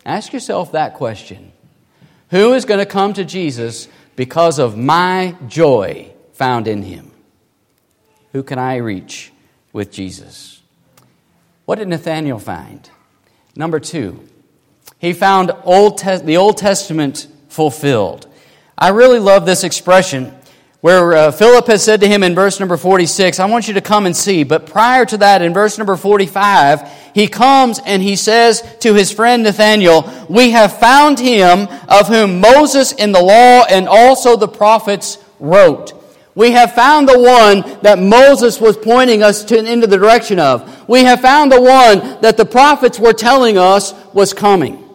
Ask 0.06 0.34
yourself 0.34 0.72
that 0.74 0.94
question. 0.94 1.52
Who 2.30 2.54
is 2.54 2.66
going 2.66 2.80
to 2.80 2.86
come 2.86 3.14
to 3.14 3.26
Jesus 3.26 3.88
because 4.16 4.60
of 4.60 4.78
my 4.78 5.36
joy 5.48 6.12
found 6.34 6.68
in 6.68 6.84
him? 6.84 7.12
Who 8.34 8.44
can 8.44 8.60
I 8.60 8.76
reach 8.78 9.32
with 9.74 9.92
Jesus? 9.92 10.57
What 11.68 11.80
did 11.80 11.90
Nathanael 11.90 12.40
find? 12.40 12.90
Number 13.54 13.82
two, 13.82 14.26
he 15.00 15.12
found 15.12 15.52
Old 15.66 15.98
Te- 15.98 16.20
the 16.20 16.38
Old 16.38 16.56
Testament 16.56 17.28
fulfilled. 17.50 18.26
I 18.78 18.92
really 18.92 19.20
love 19.20 19.46
this 19.46 19.66
expression 19.66 20.34
where 20.80 21.14
uh, 21.14 21.32
Philip 21.32 21.68
has 21.68 21.84
said 21.84 22.00
to 22.00 22.08
him 22.08 22.24
in 22.24 22.36
verse 22.36 22.62
number 22.62 22.78
46, 22.78 23.42
I 23.42 23.48
want 23.48 23.68
you 23.68 23.74
to 23.74 23.82
come 23.82 24.06
and 24.06 24.16
see. 24.16 24.46
But 24.46 24.68
prior 24.68 25.06
to 25.08 25.18
that, 25.18 25.42
in 25.42 25.54
verse 25.54 25.78
number 25.78 25.98
45, 25.98 26.90
he 27.14 27.28
comes 27.28 27.82
and 27.86 28.02
he 28.02 28.16
says 28.16 28.64
to 28.80 28.94
his 28.94 29.12
friend 29.12 29.44
Nathanael, 29.44 30.10
We 30.30 30.52
have 30.52 30.80
found 30.80 31.20
him 31.20 31.68
of 31.90 32.08
whom 32.08 32.40
Moses 32.40 32.94
in 32.94 33.12
the 33.12 33.22
law 33.22 33.66
and 33.70 33.90
also 33.90 34.38
the 34.38 34.48
prophets 34.48 35.18
wrote. 35.38 35.97
We 36.38 36.52
have 36.52 36.76
found 36.76 37.10
the 37.10 37.18
one 37.18 37.80
that 37.82 37.98
Moses 37.98 38.62
was 38.62 38.78
pointing 38.78 39.24
us 39.24 39.44
to, 39.46 39.58
into 39.58 39.88
the 39.88 39.98
direction 39.98 40.38
of. 40.38 40.88
We 40.88 41.04
have 41.04 41.20
found 41.20 41.52
the 41.52 41.60
one 41.60 42.22
that 42.22 42.38
the 42.38 42.46
prophets 42.46 43.00
were 43.00 43.14
telling 43.14 43.58
us 43.58 43.92
was 44.14 44.34
coming. 44.34 44.88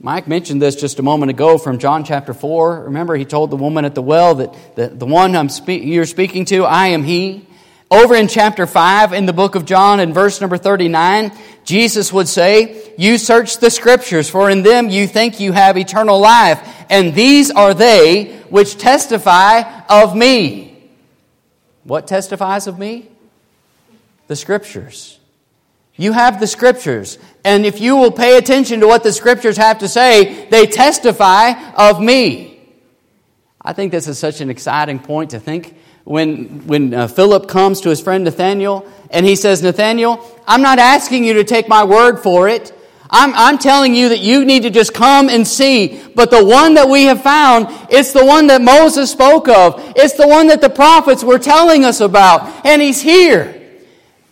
Mike 0.00 0.26
mentioned 0.26 0.60
this 0.60 0.74
just 0.74 0.98
a 0.98 1.02
moment 1.04 1.30
ago 1.30 1.58
from 1.58 1.78
John 1.78 2.02
chapter 2.02 2.34
4. 2.34 2.86
Remember, 2.86 3.14
he 3.14 3.24
told 3.24 3.52
the 3.52 3.56
woman 3.56 3.84
at 3.84 3.94
the 3.94 4.02
well 4.02 4.34
that 4.34 4.74
the, 4.74 4.88
the 4.88 5.06
one 5.06 5.36
I'm 5.36 5.48
spe- 5.48 5.68
you're 5.68 6.04
speaking 6.04 6.44
to, 6.46 6.64
I 6.64 6.88
am 6.88 7.04
he. 7.04 7.46
Over 7.90 8.14
in 8.16 8.28
chapter 8.28 8.66
5 8.66 9.14
in 9.14 9.24
the 9.24 9.32
book 9.32 9.54
of 9.54 9.64
John, 9.64 9.98
in 9.98 10.12
verse 10.12 10.42
number 10.42 10.58
39, 10.58 11.32
Jesus 11.64 12.12
would 12.12 12.28
say, 12.28 12.92
You 12.98 13.16
search 13.16 13.58
the 13.58 13.70
scriptures, 13.70 14.28
for 14.28 14.50
in 14.50 14.62
them 14.62 14.90
you 14.90 15.06
think 15.06 15.40
you 15.40 15.52
have 15.52 15.78
eternal 15.78 16.20
life, 16.20 16.60
and 16.90 17.14
these 17.14 17.50
are 17.50 17.72
they 17.72 18.36
which 18.50 18.76
testify 18.76 19.62
of 19.88 20.14
me. 20.14 20.90
What 21.84 22.06
testifies 22.06 22.66
of 22.66 22.78
me? 22.78 23.08
The 24.26 24.36
scriptures. 24.36 25.18
You 25.96 26.12
have 26.12 26.40
the 26.40 26.46
scriptures. 26.46 27.18
And 27.42 27.64
if 27.64 27.80
you 27.80 27.96
will 27.96 28.12
pay 28.12 28.36
attention 28.36 28.80
to 28.80 28.86
what 28.86 29.02
the 29.02 29.12
scriptures 29.12 29.56
have 29.56 29.78
to 29.78 29.88
say, 29.88 30.46
they 30.50 30.66
testify 30.66 31.72
of 31.72 32.02
me. 32.02 32.60
I 33.62 33.72
think 33.72 33.92
this 33.92 34.06
is 34.08 34.18
such 34.18 34.42
an 34.42 34.50
exciting 34.50 34.98
point 34.98 35.30
to 35.30 35.40
think 35.40 35.74
when, 36.08 36.66
when 36.66 36.94
uh, 36.94 37.06
Philip 37.06 37.48
comes 37.48 37.80
to 37.82 37.90
his 37.90 38.00
friend 38.00 38.24
Nathaniel 38.24 38.90
and 39.10 39.26
he 39.26 39.36
says, 39.36 39.62
Nathaniel, 39.62 40.24
I'm 40.46 40.62
not 40.62 40.78
asking 40.78 41.24
you 41.24 41.34
to 41.34 41.44
take 41.44 41.68
my 41.68 41.84
word 41.84 42.18
for 42.20 42.48
it. 42.48 42.72
I'm, 43.10 43.32
I'm 43.34 43.58
telling 43.58 43.94
you 43.94 44.08
that 44.10 44.20
you 44.20 44.44
need 44.44 44.62
to 44.62 44.70
just 44.70 44.94
come 44.94 45.28
and 45.28 45.46
see. 45.46 46.02
But 46.14 46.30
the 46.30 46.44
one 46.44 46.74
that 46.74 46.88
we 46.88 47.04
have 47.04 47.22
found, 47.22 47.68
it's 47.90 48.12
the 48.12 48.24
one 48.24 48.46
that 48.48 48.62
Moses 48.62 49.10
spoke 49.10 49.48
of. 49.48 49.80
It's 49.96 50.14
the 50.14 50.28
one 50.28 50.48
that 50.48 50.60
the 50.60 50.70
prophets 50.70 51.22
were 51.22 51.38
telling 51.38 51.84
us 51.84 52.00
about. 52.00 52.66
And 52.66 52.82
he's 52.82 53.00
here 53.00 53.58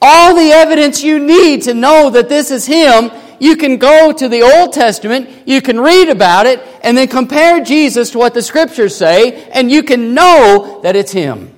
all 0.00 0.34
the 0.34 0.50
evidence 0.52 1.02
you 1.02 1.18
need 1.18 1.62
to 1.62 1.74
know 1.74 2.10
that 2.10 2.28
this 2.28 2.50
is 2.50 2.66
Him, 2.66 3.10
you 3.38 3.56
can 3.56 3.76
go 3.76 4.12
to 4.12 4.28
the 4.28 4.42
Old 4.42 4.72
Testament, 4.72 5.28
you 5.46 5.60
can 5.60 5.80
read 5.80 6.08
about 6.08 6.46
it, 6.46 6.60
and 6.82 6.96
then 6.96 7.08
compare 7.08 7.62
Jesus 7.62 8.10
to 8.10 8.18
what 8.18 8.34
the 8.34 8.42
Scriptures 8.42 8.96
say, 8.96 9.44
and 9.50 9.70
you 9.70 9.82
can 9.82 10.14
know 10.14 10.80
that 10.82 10.96
it's 10.96 11.12
Him. 11.12 11.55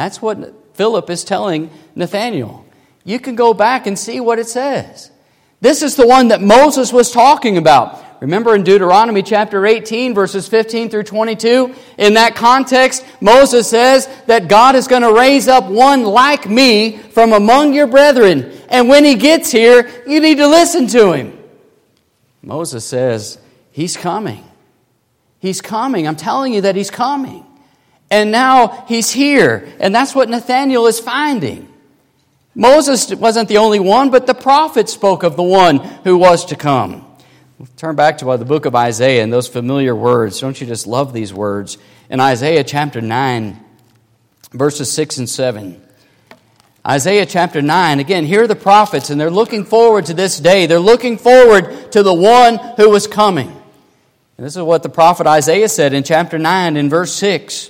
That's 0.00 0.22
what 0.22 0.74
Philip 0.76 1.10
is 1.10 1.24
telling 1.24 1.68
Nathaniel. 1.94 2.64
You 3.04 3.20
can 3.20 3.34
go 3.34 3.52
back 3.52 3.86
and 3.86 3.98
see 3.98 4.18
what 4.18 4.38
it 4.38 4.48
says. 4.48 5.10
This 5.60 5.82
is 5.82 5.94
the 5.94 6.06
one 6.06 6.28
that 6.28 6.40
Moses 6.40 6.90
was 6.90 7.12
talking 7.12 7.58
about. 7.58 8.02
Remember 8.22 8.54
in 8.54 8.62
Deuteronomy 8.62 9.22
chapter 9.22 9.66
18, 9.66 10.14
verses 10.14 10.48
15 10.48 10.88
through 10.88 11.02
22? 11.02 11.74
In 11.98 12.14
that 12.14 12.34
context, 12.34 13.04
Moses 13.20 13.68
says 13.68 14.08
that 14.24 14.48
God 14.48 14.74
is 14.74 14.88
going 14.88 15.02
to 15.02 15.12
raise 15.12 15.48
up 15.48 15.66
one 15.66 16.04
like 16.04 16.48
me 16.48 16.96
from 16.96 17.34
among 17.34 17.74
your 17.74 17.86
brethren. 17.86 18.58
And 18.70 18.88
when 18.88 19.04
he 19.04 19.16
gets 19.16 19.52
here, 19.52 19.86
you 20.06 20.20
need 20.20 20.38
to 20.38 20.48
listen 20.48 20.86
to 20.86 21.12
him. 21.12 21.38
Moses 22.40 22.86
says, 22.86 23.36
He's 23.70 23.98
coming. 23.98 24.44
He's 25.40 25.60
coming. 25.60 26.08
I'm 26.08 26.16
telling 26.16 26.54
you 26.54 26.62
that 26.62 26.74
he's 26.74 26.90
coming. 26.90 27.44
And 28.10 28.32
now 28.32 28.84
he's 28.88 29.10
here. 29.10 29.68
And 29.78 29.94
that's 29.94 30.14
what 30.14 30.28
Nathaniel 30.28 30.86
is 30.86 30.98
finding. 30.98 31.68
Moses 32.54 33.14
wasn't 33.14 33.48
the 33.48 33.58
only 33.58 33.78
one, 33.78 34.10
but 34.10 34.26
the 34.26 34.34
prophet 34.34 34.88
spoke 34.88 35.22
of 35.22 35.36
the 35.36 35.42
one 35.42 35.78
who 35.78 36.18
was 36.18 36.44
to 36.46 36.56
come. 36.56 37.06
Turn 37.76 37.94
back 37.94 38.18
to 38.18 38.30
uh, 38.30 38.36
the 38.36 38.44
book 38.44 38.64
of 38.64 38.74
Isaiah 38.74 39.22
and 39.22 39.32
those 39.32 39.46
familiar 39.46 39.94
words. 39.94 40.40
Don't 40.40 40.60
you 40.60 40.66
just 40.66 40.86
love 40.86 41.12
these 41.12 41.32
words? 41.32 41.78
In 42.08 42.18
Isaiah 42.18 42.64
chapter 42.64 43.00
9, 43.00 43.64
verses 44.52 44.90
6 44.92 45.18
and 45.18 45.28
7. 45.28 45.80
Isaiah 46.86 47.26
chapter 47.26 47.60
9, 47.60 48.00
again, 48.00 48.24
here 48.24 48.44
are 48.44 48.46
the 48.46 48.56
prophets, 48.56 49.10
and 49.10 49.20
they're 49.20 49.30
looking 49.30 49.64
forward 49.64 50.06
to 50.06 50.14
this 50.14 50.40
day. 50.40 50.66
They're 50.66 50.78
looking 50.78 51.18
forward 51.18 51.92
to 51.92 52.02
the 52.02 52.14
one 52.14 52.56
who 52.76 52.88
was 52.88 53.06
coming. 53.06 53.48
And 53.48 54.46
this 54.46 54.56
is 54.56 54.62
what 54.62 54.82
the 54.82 54.88
prophet 54.88 55.26
Isaiah 55.26 55.68
said 55.68 55.92
in 55.92 56.02
chapter 56.02 56.38
9, 56.38 56.76
in 56.76 56.88
verse 56.88 57.12
6 57.12 57.69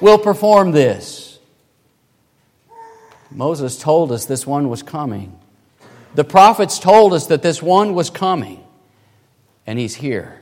will 0.00 0.18
perform 0.18 0.72
this. 0.72 1.38
Moses 3.30 3.78
told 3.78 4.10
us 4.12 4.24
this 4.24 4.46
one 4.46 4.68
was 4.68 4.82
coming. 4.82 5.38
The 6.14 6.24
prophets 6.24 6.78
told 6.78 7.12
us 7.12 7.26
that 7.26 7.42
this 7.42 7.62
one 7.62 7.94
was 7.94 8.10
coming, 8.10 8.64
and 9.66 9.78
he's 9.78 9.94
here. 9.94 10.40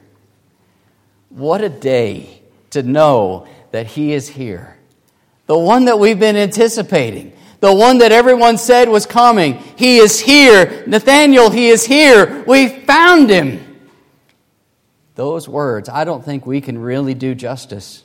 What 1.30 1.60
a 1.60 1.68
day 1.68 2.42
to 2.70 2.82
know 2.82 3.48
that 3.72 3.86
he 3.86 4.12
is 4.12 4.28
here. 4.28 4.76
The 5.46 5.58
one 5.58 5.86
that 5.86 5.98
we've 5.98 6.18
been 6.18 6.36
anticipating 6.36 7.32
the 7.60 7.74
one 7.74 7.98
that 7.98 8.12
everyone 8.12 8.58
said 8.58 8.88
was 8.88 9.06
coming. 9.06 9.54
He 9.76 9.98
is 9.98 10.20
here. 10.20 10.84
Nathaniel, 10.86 11.50
he 11.50 11.68
is 11.68 11.84
here. 11.84 12.44
We 12.46 12.68
found 12.68 13.30
him. 13.30 13.62
Those 15.14 15.48
words, 15.48 15.88
I 15.88 16.04
don't 16.04 16.24
think 16.24 16.44
we 16.44 16.60
can 16.60 16.78
really 16.78 17.14
do 17.14 17.34
justice. 17.34 18.04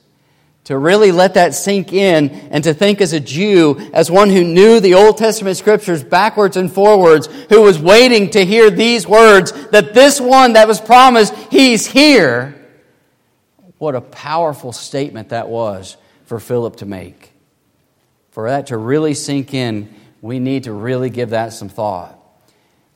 To 0.66 0.78
really 0.78 1.12
let 1.12 1.34
that 1.34 1.56
sink 1.56 1.92
in 1.92 2.30
and 2.30 2.64
to 2.66 2.74
think 2.74 3.02
as 3.02 3.14
a 3.14 3.20
Jew, 3.20 3.90
as 3.94 4.12
one 4.12 4.30
who 4.30 4.44
knew 4.44 4.80
the 4.80 4.94
Old 4.94 5.18
Testament 5.18 5.58
scriptures 5.58 6.04
backwards 6.04 6.56
and 6.56 6.72
forwards, 6.72 7.28
who 7.50 7.62
was 7.62 7.80
waiting 7.80 8.30
to 8.32 8.46
hear 8.46 8.70
these 8.70 9.08
words, 9.08 9.52
that 9.70 9.94
this 9.94 10.22
one 10.22 10.54
that 10.54 10.68
was 10.68 10.80
promised, 10.80 11.36
he's 11.50 11.88
here. 11.88 12.56
What 13.80 13.96
a 13.96 14.02
powerful 14.02 14.72
statement 14.72 15.30
that 15.30 15.50
was 15.50 15.98
for 16.26 16.40
Philip 16.40 16.78
to 16.78 16.86
make 16.86 17.32
for 18.32 18.50
that 18.50 18.68
to 18.68 18.78
really 18.78 19.14
sink 19.14 19.54
in, 19.54 19.94
we 20.22 20.40
need 20.40 20.64
to 20.64 20.74
really 20.74 21.10
give 21.10 21.32
that 21.32 21.54
some 21.54 21.70
thought. 21.70 22.18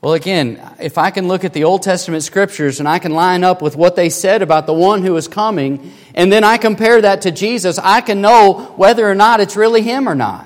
Well, 0.05 0.13
again, 0.13 0.61
if 0.79 0.99
I 0.99 1.09
can 1.09 1.27
look 1.27 1.43
at 1.45 1.53
the 1.53 1.63
Old 1.63 1.81
Testament 1.81 2.21
scriptures 2.21 2.79
and 2.79 2.87
I 2.87 2.99
can 2.99 3.15
line 3.15 3.43
up 3.43 3.63
with 3.63 3.75
what 3.75 3.95
they 3.95 4.09
said 4.11 4.43
about 4.43 4.67
the 4.67 4.73
one 4.73 5.01
who 5.01 5.17
is 5.17 5.27
coming, 5.27 5.91
and 6.13 6.31
then 6.31 6.43
I 6.43 6.57
compare 6.57 7.01
that 7.01 7.23
to 7.23 7.31
Jesus, 7.31 7.79
I 7.79 8.01
can 8.01 8.21
know 8.21 8.71
whether 8.75 9.09
or 9.09 9.15
not 9.15 9.39
it's 9.39 9.55
really 9.55 9.81
him 9.81 10.07
or 10.07 10.13
not. 10.13 10.45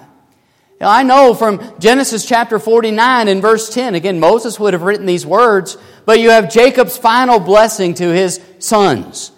I 0.79 1.03
know 1.03 1.33
from 1.33 1.77
Genesis 1.77 2.25
chapter 2.25 2.57
49 2.57 3.27
and 3.27 3.41
verse 3.41 3.69
10, 3.69 3.95
again, 3.95 4.21
Moses 4.21 4.57
would 4.61 4.71
have 4.71 4.83
written 4.83 5.05
these 5.05 5.25
words, 5.25 5.75
but 6.05 6.21
you 6.21 6.29
have 6.29 6.49
Jacob's 6.49 6.97
final 6.97 7.37
blessing 7.37 7.95
to 7.95 8.13
his 8.13 8.39
sons. 8.59 9.33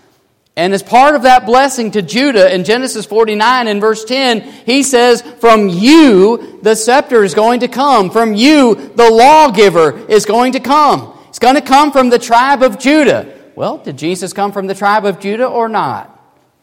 And 0.55 0.73
as 0.73 0.83
part 0.83 1.15
of 1.15 1.23
that 1.23 1.45
blessing 1.45 1.91
to 1.91 2.01
Judah 2.01 2.53
in 2.53 2.65
Genesis 2.65 3.05
49 3.05 3.67
and 3.67 3.79
verse 3.79 4.03
10, 4.03 4.41
he 4.65 4.83
says, 4.83 5.21
From 5.21 5.69
you 5.69 6.59
the 6.61 6.75
scepter 6.75 7.23
is 7.23 7.33
going 7.33 7.61
to 7.61 7.67
come. 7.67 8.09
From 8.09 8.33
you 8.33 8.75
the 8.75 9.09
lawgiver 9.09 9.97
is 10.09 10.25
going 10.25 10.53
to 10.53 10.59
come. 10.59 11.17
It's 11.29 11.39
going 11.39 11.55
to 11.55 11.61
come 11.61 11.91
from 11.93 12.09
the 12.09 12.19
tribe 12.19 12.63
of 12.63 12.79
Judah. 12.79 13.33
Well, 13.55 13.77
did 13.77 13.97
Jesus 13.97 14.33
come 14.33 14.51
from 14.51 14.67
the 14.67 14.75
tribe 14.75 15.05
of 15.05 15.19
Judah 15.19 15.47
or 15.47 15.69
not? 15.69 16.09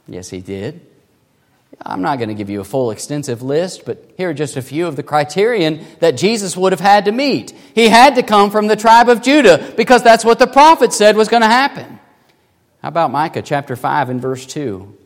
Yes, 0.07 0.29
he 0.29 0.40
did. 0.40 0.83
I'm 1.81 2.03
not 2.03 2.18
going 2.18 2.29
to 2.29 2.35
give 2.35 2.51
you 2.51 2.61
a 2.61 2.64
full 2.64 2.90
extensive 2.90 3.40
list, 3.42 3.85
but 3.87 4.12
here 4.16 4.31
are 4.31 4.35
just 4.35 4.57
a 4.57 4.62
few 4.62 4.87
of 4.87 4.96
the 4.96 5.03
criterion 5.03 5.85
that 6.01 6.12
Jesus 6.12 6.57
would 6.57 6.72
have 6.72 6.81
had 6.81 7.05
to 7.05 7.12
meet. 7.12 7.53
He 7.74 7.88
had 7.88 8.16
to 8.16 8.22
come 8.22 8.51
from 8.51 8.66
the 8.66 8.77
tribe 8.77 9.09
of 9.09 9.22
Judah 9.22 9.72
because 9.77 10.03
that's 10.03 10.24
what 10.24 10.38
the 10.38 10.46
prophet 10.46 10.92
said 10.92 11.16
was 11.16 11.29
going 11.29 11.42
to 11.42 11.48
happen. 11.48 12.01
How 12.83 12.88
about 12.88 13.11
Micah 13.11 13.43
chapter 13.43 13.75
5 13.75 14.09
and 14.09 14.21
verse 14.21 14.47
2? 14.47 14.97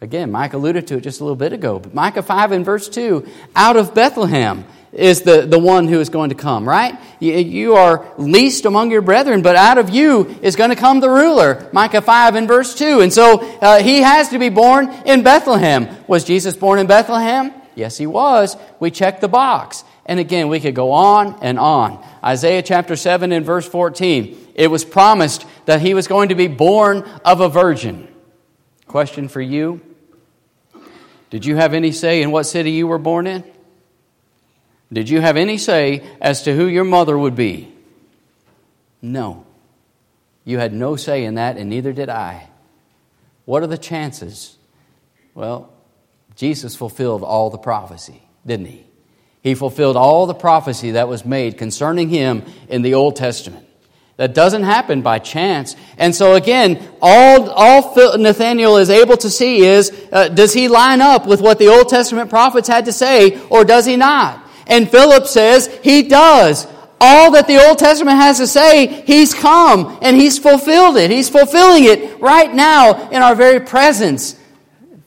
Again, 0.00 0.32
Mike 0.32 0.52
alluded 0.52 0.88
to 0.88 0.96
it 0.96 1.02
just 1.02 1.20
a 1.20 1.24
little 1.24 1.36
bit 1.36 1.52
ago, 1.52 1.78
but 1.78 1.94
Micah 1.94 2.22
5 2.22 2.52
and 2.52 2.64
verse 2.64 2.88
2 2.88 3.26
out 3.54 3.76
of 3.76 3.94
Bethlehem 3.94 4.64
is 4.92 5.22
the, 5.22 5.42
the 5.42 5.58
one 5.58 5.86
who 5.88 6.00
is 6.00 6.08
going 6.08 6.30
to 6.30 6.34
come, 6.34 6.68
right? 6.68 6.98
You, 7.20 7.34
you 7.34 7.74
are 7.74 8.06
least 8.18 8.64
among 8.64 8.90
your 8.90 9.00
brethren, 9.00 9.42
but 9.42 9.54
out 9.54 9.78
of 9.78 9.90
you 9.90 10.26
is 10.42 10.56
going 10.56 10.70
to 10.70 10.76
come 10.76 11.00
the 11.00 11.08
ruler. 11.08 11.68
Micah 11.72 12.02
5 12.02 12.34
and 12.34 12.48
verse 12.48 12.74
2. 12.74 13.00
And 13.00 13.12
so 13.12 13.40
uh, 13.58 13.80
he 13.80 14.02
has 14.02 14.30
to 14.30 14.38
be 14.38 14.48
born 14.48 14.90
in 15.06 15.22
Bethlehem. 15.22 15.88
Was 16.08 16.24
Jesus 16.24 16.56
born 16.56 16.78
in 16.80 16.86
Bethlehem? 16.86 17.52
Yes, 17.76 17.96
he 17.96 18.06
was. 18.06 18.56
We 18.80 18.90
check 18.90 19.20
the 19.20 19.28
box. 19.28 19.84
And 20.06 20.20
again, 20.20 20.48
we 20.48 20.60
could 20.60 20.74
go 20.74 20.92
on 20.92 21.38
and 21.42 21.58
on. 21.58 22.04
Isaiah 22.22 22.62
chapter 22.62 22.94
7 22.94 23.32
and 23.32 23.46
verse 23.46 23.66
14. 23.66 24.43
It 24.54 24.70
was 24.70 24.84
promised 24.84 25.44
that 25.66 25.80
he 25.80 25.94
was 25.94 26.06
going 26.06 26.28
to 26.28 26.34
be 26.34 26.46
born 26.46 27.02
of 27.24 27.40
a 27.40 27.48
virgin. 27.48 28.08
Question 28.86 29.28
for 29.28 29.40
you 29.40 29.80
Did 31.30 31.44
you 31.44 31.56
have 31.56 31.74
any 31.74 31.92
say 31.92 32.22
in 32.22 32.30
what 32.30 32.44
city 32.44 32.70
you 32.70 32.86
were 32.86 32.98
born 32.98 33.26
in? 33.26 33.44
Did 34.92 35.08
you 35.08 35.20
have 35.20 35.36
any 35.36 35.58
say 35.58 36.04
as 36.20 36.42
to 36.42 36.54
who 36.54 36.66
your 36.66 36.84
mother 36.84 37.18
would 37.18 37.34
be? 37.34 37.72
No. 39.02 39.44
You 40.44 40.58
had 40.58 40.72
no 40.72 40.94
say 40.94 41.24
in 41.24 41.34
that, 41.34 41.56
and 41.56 41.68
neither 41.68 41.92
did 41.92 42.08
I. 42.08 42.48
What 43.44 43.62
are 43.62 43.66
the 43.66 43.78
chances? 43.78 44.56
Well, 45.34 45.72
Jesus 46.36 46.76
fulfilled 46.76 47.22
all 47.22 47.50
the 47.50 47.58
prophecy, 47.58 48.22
didn't 48.46 48.66
he? 48.66 48.86
He 49.42 49.54
fulfilled 49.54 49.96
all 49.96 50.26
the 50.26 50.34
prophecy 50.34 50.92
that 50.92 51.08
was 51.08 51.24
made 51.24 51.58
concerning 51.58 52.08
him 52.08 52.44
in 52.68 52.82
the 52.82 52.94
Old 52.94 53.16
Testament. 53.16 53.66
That 54.16 54.32
doesn't 54.32 54.62
happen 54.62 55.02
by 55.02 55.18
chance. 55.18 55.74
And 55.98 56.14
so 56.14 56.34
again, 56.34 56.88
all, 57.02 57.50
all 57.50 58.16
Nathaniel 58.16 58.76
is 58.76 58.88
able 58.88 59.16
to 59.16 59.28
see 59.28 59.64
is, 59.64 59.90
uh, 60.12 60.28
does 60.28 60.52
he 60.52 60.68
line 60.68 61.00
up 61.00 61.26
with 61.26 61.40
what 61.40 61.58
the 61.58 61.68
Old 61.68 61.88
Testament 61.88 62.30
prophets 62.30 62.68
had 62.68 62.84
to 62.84 62.92
say, 62.92 63.40
or 63.48 63.64
does 63.64 63.86
he 63.86 63.96
not? 63.96 64.40
And 64.68 64.88
Philip 64.88 65.26
says 65.26 65.66
he 65.82 66.02
does. 66.02 66.66
All 67.00 67.32
that 67.32 67.48
the 67.48 67.66
Old 67.66 67.78
Testament 67.78 68.16
has 68.16 68.38
to 68.38 68.46
say, 68.46 69.02
he's 69.02 69.34
come 69.34 69.98
and 70.00 70.16
he's 70.16 70.38
fulfilled 70.38 70.96
it. 70.96 71.10
He's 71.10 71.28
fulfilling 71.28 71.84
it 71.84 72.20
right 72.20 72.54
now 72.54 73.10
in 73.10 73.20
our 73.20 73.34
very 73.34 73.60
presence. 73.60 74.38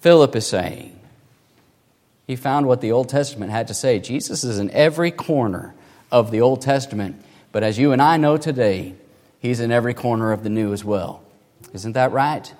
Philip 0.01 0.35
is 0.35 0.45
saying. 0.45 0.99
He 2.27 2.35
found 2.35 2.67
what 2.67 2.81
the 2.81 2.91
Old 2.91 3.07
Testament 3.07 3.51
had 3.51 3.69
to 3.69 3.73
say. 3.73 3.99
Jesus 3.99 4.43
is 4.43 4.59
in 4.59 4.69
every 4.71 5.11
corner 5.11 5.73
of 6.11 6.29
the 6.29 6.41
Old 6.41 6.61
Testament 6.61 7.23
but 7.57 7.63
as 7.63 7.79
you 7.79 7.91
and 7.91 7.99
I 7.99 8.17
know 8.17 8.37
today, 8.37 8.93
He's 9.39 9.61
in 9.61 9.71
every 9.71 9.95
corner 9.95 10.31
of 10.31 10.43
the 10.43 10.49
new 10.51 10.73
as 10.73 10.85
well. 10.85 11.23
Isn't 11.73 11.93
that 11.93 12.11
right? 12.11 12.53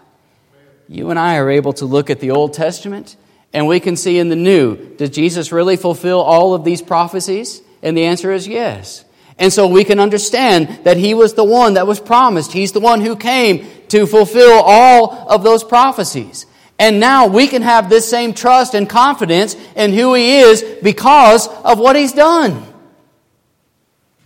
You 0.88 1.12
and 1.12 1.20
I 1.20 1.38
are 1.38 1.52
able 1.52 1.74
to 1.74 1.86
look 1.86 2.10
at 2.10 2.20
the 2.20 2.32
Old 2.32 2.56
Testament 2.56 3.16
and 3.54 3.68
we 3.68 3.80
can 3.80 3.96
see 3.96 4.18
in 4.18 4.30
the 4.30 4.36
new, 4.36 4.96
did 4.96 5.14
Jesus 5.14 5.52
really 5.52 5.78
fulfill 5.78 6.20
all 6.20 6.56
of 6.56 6.64
these 6.64 6.82
prophecies? 6.82 7.62
And 7.84 7.96
the 7.96 8.06
answer 8.06 8.32
is 8.32 8.48
yes. 8.48 9.06
And 9.38 9.54
so 9.54 9.68
we 9.68 9.84
can 9.84 10.00
understand 10.00 10.86
that 10.86 10.98
He 10.98 11.14
was 11.14 11.36
the 11.36 11.44
one 11.44 11.76
that 11.76 11.86
was 11.86 12.00
promised. 12.00 12.52
He's 12.52 12.72
the 12.72 12.80
one 12.80 13.02
who 13.02 13.16
came 13.16 13.68
to 13.90 14.08
fulfill 14.08 14.64
all 14.64 15.30
of 15.30 15.44
those 15.44 15.64
prophecies. 15.64 16.48
And 16.80 17.00
now 17.00 17.28
we 17.28 17.48
can 17.48 17.62
have 17.62 17.88
this 17.88 18.10
same 18.10 18.34
trust 18.34 18.74
and 18.74 18.90
confidence 18.90 19.56
in 19.76 19.94
who 19.94 20.16
He 20.16 20.40
is 20.40 20.64
because 20.82 21.48
of 21.48 21.78
what 21.78 21.96
He's 21.96 22.14
done. 22.14 22.74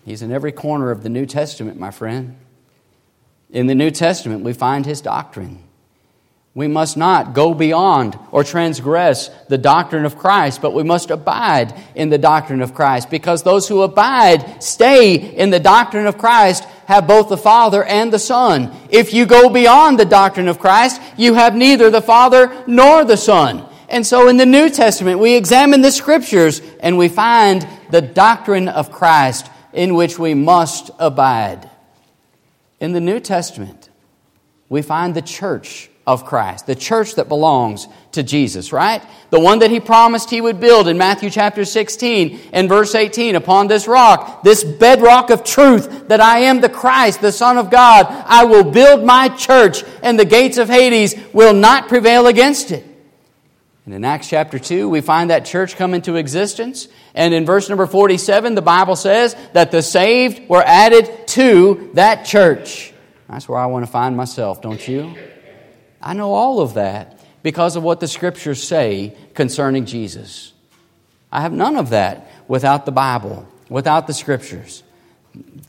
He's 0.06 0.22
in 0.22 0.32
every 0.32 0.52
corner 0.52 0.92
of 0.92 1.04
the 1.04 1.10
New 1.10 1.26
Testament, 1.26 1.80
my 1.80 1.92
friend. 1.92 2.38
In 3.52 3.68
the 3.68 3.76
New 3.76 3.92
Testament, 3.92 4.44
we 4.44 4.54
find 4.54 4.86
his 4.86 5.02
doctrine. 5.02 5.64
We 6.54 6.68
must 6.68 6.98
not 6.98 7.34
go 7.34 7.54
beyond 7.54 8.20
or 8.32 8.44
transgress 8.44 9.30
the 9.48 9.58
doctrine 9.58 10.04
of 10.04 10.18
Christ, 10.18 10.62
but 10.62 10.74
we 10.74 10.84
must 10.84 11.10
abide 11.10 11.74
in 11.96 12.10
the 12.10 12.18
doctrine 12.18 12.62
of 12.62 12.74
Christ 12.74 13.10
because 13.10 13.44
those 13.44 13.70
who 13.70 13.84
abide, 13.84 14.62
stay 14.62 15.16
in 15.16 15.50
the 15.50 15.62
doctrine 15.62 16.08
of 16.08 16.18
Christ, 16.18 16.66
have 16.88 17.08
both 17.08 17.30
the 17.30 17.38
Father 17.38 17.84
and 17.84 18.12
the 18.12 18.20
Son. 18.20 18.76
If 18.90 19.14
you 19.14 19.26
go 19.26 19.50
beyond 19.50 19.98
the 19.98 20.06
doctrine 20.06 20.50
of 20.50 20.60
Christ, 20.60 21.02
you 21.16 21.36
have 21.36 21.56
neither 21.56 21.90
the 21.90 22.02
Father 22.02 22.64
nor 22.68 23.06
the 23.06 23.18
Son. 23.18 23.66
And 23.88 24.06
so 24.06 24.28
in 24.28 24.36
the 24.36 24.46
New 24.46 24.70
Testament, 24.70 25.20
we 25.20 25.36
examine 25.36 25.82
the 25.82 25.92
Scriptures 25.92 26.62
and 26.82 26.98
we 26.98 27.08
find 27.08 27.66
the 27.92 28.02
doctrine 28.02 28.68
of 28.68 28.92
Christ 28.92 29.51
in 29.74 29.96
which 29.96 30.20
we 30.20 30.34
must 30.34 30.92
abide. 31.00 31.70
In 32.80 32.94
the 32.94 33.02
New 33.02 33.20
Testament, 33.20 33.90
we 34.70 34.82
find 34.82 35.14
the 35.14 35.22
church 35.22 35.90
of 36.08 36.26
Christ, 36.26 36.66
the 36.66 36.76
church 36.76 37.16
that 37.16 37.30
belongs 37.30 37.88
to 38.14 38.24
Jesus, 38.24 38.74
right? 38.74 39.04
The 39.30 39.40
one 39.40 39.60
that 39.60 39.70
he 39.70 39.80
promised 39.80 40.30
he 40.30 40.42
would 40.42 40.60
build 40.60 40.88
in 40.88 40.98
Matthew 40.98 41.30
chapter 41.30 41.64
16 41.64 42.40
and 42.52 42.68
verse 42.68 42.96
18 42.96 43.36
upon 43.36 43.68
this 43.68 43.88
rock, 43.88 44.44
this 44.44 44.64
bedrock 44.64 45.30
of 45.30 45.44
truth 45.44 46.08
that 46.08 46.20
I 46.20 46.40
am 46.40 46.60
the 46.60 46.70
Christ, 46.70 47.22
the 47.22 47.32
Son 47.32 47.58
of 47.58 47.70
God, 47.70 48.08
I 48.10 48.46
will 48.46 48.64
build 48.64 49.04
my 49.04 49.30
church 49.30 49.84
and 50.02 50.20
the 50.20 50.26
gates 50.26 50.58
of 50.58 50.70
Hades 50.70 51.16
will 51.34 51.54
not 51.54 51.88
prevail 51.88 52.28
against 52.28 52.72
it. 52.72 52.86
And 53.86 53.96
in 53.96 54.06
Acts 54.06 54.30
chapter 54.30 54.60
2, 54.60 54.90
we 54.90 55.02
find 55.02 55.32
that 55.32 55.46
church 55.46 55.76
come 55.76 55.94
into 55.94 56.16
existence. 56.16 56.88
And 57.16 57.34
in 57.34 57.46
verse 57.46 57.68
number 57.68 57.88
47, 57.88 58.54
the 58.54 58.62
Bible 58.62 58.96
says 58.96 59.36
that 59.54 59.72
the 59.72 59.82
saved 59.82 60.48
were 60.48 60.64
added 60.64 61.28
to 61.30 61.90
that 61.96 62.26
church. 62.26 62.94
That's 63.28 63.50
where 63.50 63.58
I 63.58 63.66
want 63.66 63.86
to 63.86 63.92
find 63.92 64.16
myself, 64.16 64.62
don't 64.62 64.88
you? 64.88 65.16
I 66.02 66.14
know 66.14 66.34
all 66.34 66.62
of 66.62 66.76
that 66.76 67.20
because 67.44 67.76
of 67.76 67.84
what 67.84 68.00
the 68.00 68.08
scriptures 68.08 68.62
say 68.62 69.16
concerning 69.34 69.86
Jesus. 69.86 70.54
I 71.32 71.42
have 71.42 71.54
none 71.54 71.76
of 71.76 71.90
that 71.90 72.30
without 72.48 72.86
the 72.86 72.92
Bible, 72.92 73.48
without 73.70 74.06
the 74.06 74.14
scriptures. 74.14 74.84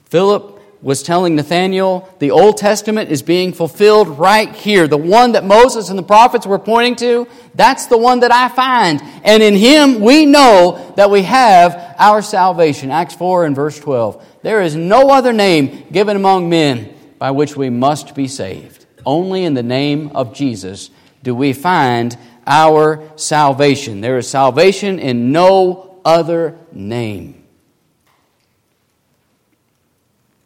Philip 0.07 0.61
was 0.83 1.03
telling 1.05 1.37
Nathanael 1.37 2.12
the 2.18 2.33
Old 2.33 2.59
Testament 2.59 3.11
is 3.11 3.23
being 3.23 3.53
fulfilled 3.53 4.18
right 4.18 4.53
here. 4.55 4.88
The 4.88 4.97
one 4.97 5.33
that 5.33 5.45
Moses 5.45 5.88
and 5.88 5.99
the 5.99 6.03
prophets 6.03 6.47
were 6.47 6.59
pointing 6.59 6.97
to, 6.97 7.29
that's 7.55 7.87
the 7.87 7.97
one 7.97 8.21
that 8.21 8.33
I 8.33 8.49
find. 8.49 9.01
And 9.23 9.42
in 9.42 9.55
him 9.55 10.01
we 10.01 10.27
know 10.27 10.92
that 10.97 11.11
we 11.11 11.23
have 11.23 11.95
our 11.99 12.21
salvation. 12.21 12.90
Acts 12.90 13.14
4 13.14 13.47
and 13.47 13.55
verse 13.55 13.79
12. 13.79 14.27
There 14.42 14.61
is 14.61 14.75
no 14.75 15.11
other 15.11 15.33
name 15.33 15.87
given 15.92 16.16
among 16.16 16.51
men 16.51 16.92
by 17.18 17.31
which 17.31 17.57
we 17.57 17.71
must 17.71 18.16
be 18.16 18.27
saved. 18.27 18.85
Only 19.07 19.45
in 19.45 19.55
the 19.55 19.62
name 19.62 20.11
of 20.16 20.35
Jesus 20.35 20.90
do 21.23 21.35
we 21.35 21.53
find 21.53 22.18
our 22.45 23.09
salvation. 23.16 24.01
There 24.01 24.18
is 24.18 24.29
salvation 24.29 24.99
in 24.99 25.31
no 25.31 26.01
other 26.05 26.59
name. 26.73 27.41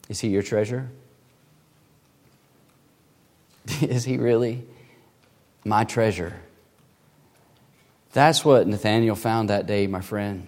Is 0.08 0.20
he 0.20 0.28
your 0.28 0.42
treasure? 0.42 0.88
is 3.82 4.04
he 4.04 4.18
really 4.18 4.64
my 5.64 5.84
treasure? 5.84 6.34
That's 8.12 8.44
what 8.44 8.66
Nathanael 8.66 9.14
found 9.14 9.50
that 9.50 9.66
day, 9.66 9.86
my 9.86 10.00
friend. 10.00 10.46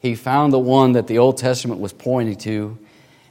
He 0.00 0.14
found 0.14 0.52
the 0.52 0.58
one 0.58 0.92
that 0.92 1.06
the 1.06 1.18
Old 1.18 1.38
Testament 1.38 1.80
was 1.80 1.92
pointing 1.92 2.36
to, 2.38 2.78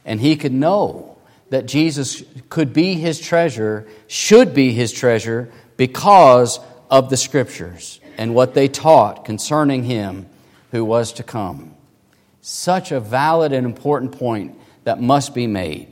and 0.05 0.19
he 0.19 0.35
could 0.35 0.53
know 0.53 1.17
that 1.49 1.65
Jesus 1.65 2.23
could 2.49 2.73
be 2.73 2.95
his 2.95 3.19
treasure, 3.19 3.87
should 4.07 4.53
be 4.53 4.73
his 4.73 4.91
treasure, 4.91 5.51
because 5.77 6.59
of 6.89 7.09
the 7.09 7.17
Scriptures 7.17 7.99
and 8.17 8.33
what 8.33 8.53
they 8.53 8.67
taught 8.67 9.25
concerning 9.25 9.83
him 9.83 10.27
who 10.71 10.83
was 10.83 11.13
to 11.13 11.23
come. 11.23 11.73
Such 12.41 12.91
a 12.91 12.99
valid 12.99 13.53
and 13.53 13.65
important 13.65 14.13
point 14.13 14.57
that 14.87 15.01
must 15.01 15.35
be 15.35 15.47
made. 15.47 15.85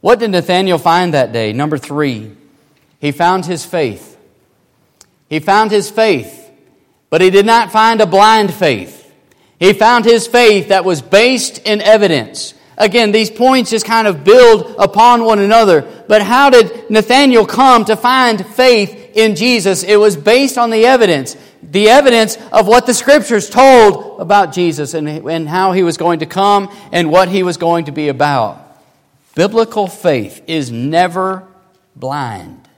What 0.00 0.18
did 0.18 0.32
Nathanael 0.32 0.78
find 0.78 1.14
that 1.14 1.32
day? 1.32 1.52
Number 1.52 1.78
three, 1.78 2.32
he 2.98 3.12
found 3.12 3.46
his 3.46 3.64
faith. 3.64 4.18
He 5.28 5.38
found 5.38 5.70
his 5.70 5.88
faith, 5.88 6.50
but 7.10 7.20
he 7.20 7.30
did 7.30 7.46
not 7.46 7.70
find 7.70 8.00
a 8.00 8.06
blind 8.06 8.52
faith. 8.52 9.12
He 9.60 9.72
found 9.72 10.04
his 10.04 10.26
faith 10.26 10.70
that 10.70 10.84
was 10.84 11.00
based 11.00 11.58
in 11.64 11.80
evidence. 11.80 12.54
Again, 12.76 13.12
these 13.12 13.30
points 13.30 13.70
just 13.70 13.86
kind 13.86 14.08
of 14.08 14.24
build 14.24 14.74
upon 14.80 15.24
one 15.24 15.38
another. 15.38 15.82
But 16.08 16.20
how 16.20 16.50
did 16.50 16.90
Nathanael 16.90 17.46
come 17.46 17.84
to 17.84 17.94
find 17.94 18.44
faith 18.44 19.12
in 19.14 19.36
Jesus? 19.36 19.84
It 19.84 19.96
was 19.96 20.16
based 20.16 20.58
on 20.58 20.70
the 20.70 20.86
evidence. 20.86 21.36
The 21.70 21.88
evidence 21.88 22.36
of 22.52 22.66
what 22.66 22.86
the 22.86 22.94
scriptures 22.94 23.48
told 23.48 24.20
about 24.20 24.52
Jesus 24.52 24.94
and, 24.94 25.08
and 25.08 25.48
how 25.48 25.72
he 25.72 25.82
was 25.82 25.96
going 25.96 26.20
to 26.20 26.26
come 26.26 26.74
and 26.92 27.10
what 27.10 27.28
he 27.28 27.42
was 27.42 27.56
going 27.56 27.86
to 27.86 27.92
be 27.92 28.08
about. 28.08 28.60
Biblical 29.34 29.88
faith 29.88 30.42
is 30.46 30.70
never 30.70 31.46
blind. 31.96 32.68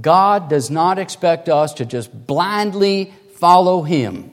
God 0.00 0.48
does 0.48 0.70
not 0.70 0.98
expect 0.98 1.48
us 1.48 1.74
to 1.74 1.84
just 1.84 2.26
blindly 2.26 3.12
follow 3.34 3.82
him. 3.82 4.30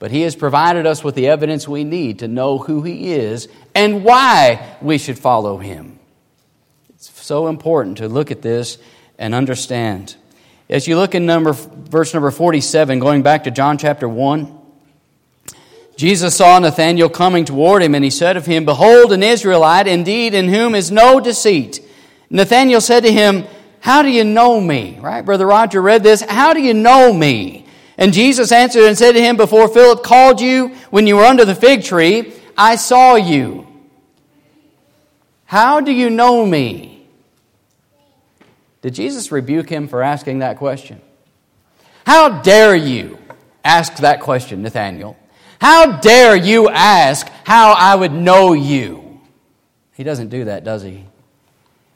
But 0.00 0.10
He 0.10 0.22
has 0.22 0.34
provided 0.34 0.86
us 0.86 1.04
with 1.04 1.14
the 1.14 1.28
evidence 1.28 1.68
we 1.68 1.84
need 1.84 2.20
to 2.20 2.28
know 2.28 2.58
who 2.58 2.82
He 2.82 3.12
is 3.12 3.48
and 3.74 4.02
why 4.02 4.76
we 4.80 4.98
should 4.98 5.18
follow 5.18 5.58
Him. 5.58 6.00
It's 6.88 7.10
so 7.22 7.46
important 7.46 7.98
to 7.98 8.08
look 8.08 8.30
at 8.32 8.42
this 8.42 8.78
and 9.18 9.34
understand. 9.34 10.16
As 10.70 10.86
you 10.86 10.96
look 10.96 11.16
in 11.16 11.26
number, 11.26 11.52
verse 11.52 12.14
number 12.14 12.30
47, 12.30 13.00
going 13.00 13.22
back 13.22 13.42
to 13.44 13.50
John 13.50 13.76
chapter 13.76 14.08
1, 14.08 14.56
Jesus 15.96 16.36
saw 16.36 16.60
Nathanael 16.60 17.08
coming 17.08 17.44
toward 17.44 17.82
him, 17.82 17.96
and 17.96 18.04
he 18.04 18.10
said 18.10 18.36
of 18.36 18.46
him, 18.46 18.64
Behold, 18.64 19.12
an 19.12 19.24
Israelite, 19.24 19.88
indeed, 19.88 20.32
in 20.32 20.48
whom 20.48 20.76
is 20.76 20.92
no 20.92 21.18
deceit. 21.18 21.84
Nathanael 22.30 22.80
said 22.80 23.00
to 23.00 23.12
him, 23.12 23.46
How 23.80 24.02
do 24.02 24.10
you 24.10 24.22
know 24.22 24.60
me? 24.60 24.96
Right? 25.00 25.22
Brother 25.22 25.44
Roger 25.44 25.82
read 25.82 26.04
this. 26.04 26.22
How 26.22 26.54
do 26.54 26.62
you 26.62 26.72
know 26.72 27.12
me? 27.12 27.66
And 27.98 28.12
Jesus 28.12 28.52
answered 28.52 28.84
and 28.84 28.96
said 28.96 29.12
to 29.12 29.20
him, 29.20 29.36
Before 29.36 29.66
Philip 29.66 30.04
called 30.04 30.40
you, 30.40 30.68
when 30.90 31.08
you 31.08 31.16
were 31.16 31.24
under 31.24 31.44
the 31.44 31.56
fig 31.56 31.82
tree, 31.82 32.32
I 32.56 32.76
saw 32.76 33.16
you. 33.16 33.66
How 35.46 35.80
do 35.80 35.90
you 35.90 36.10
know 36.10 36.46
me? 36.46 36.99
Did 38.82 38.94
Jesus 38.94 39.30
rebuke 39.30 39.68
him 39.68 39.88
for 39.88 40.02
asking 40.02 40.38
that 40.38 40.56
question? 40.56 41.00
How 42.06 42.40
dare 42.40 42.74
you 42.74 43.18
ask 43.64 43.96
that 43.96 44.20
question, 44.20 44.62
Nathanael? 44.62 45.16
How 45.60 45.98
dare 45.98 46.34
you 46.34 46.68
ask 46.70 47.28
how 47.44 47.72
I 47.72 47.94
would 47.94 48.12
know 48.12 48.54
you? 48.54 49.20
He 49.92 50.02
doesn't 50.02 50.28
do 50.28 50.44
that, 50.46 50.64
does 50.64 50.82
he? 50.82 51.04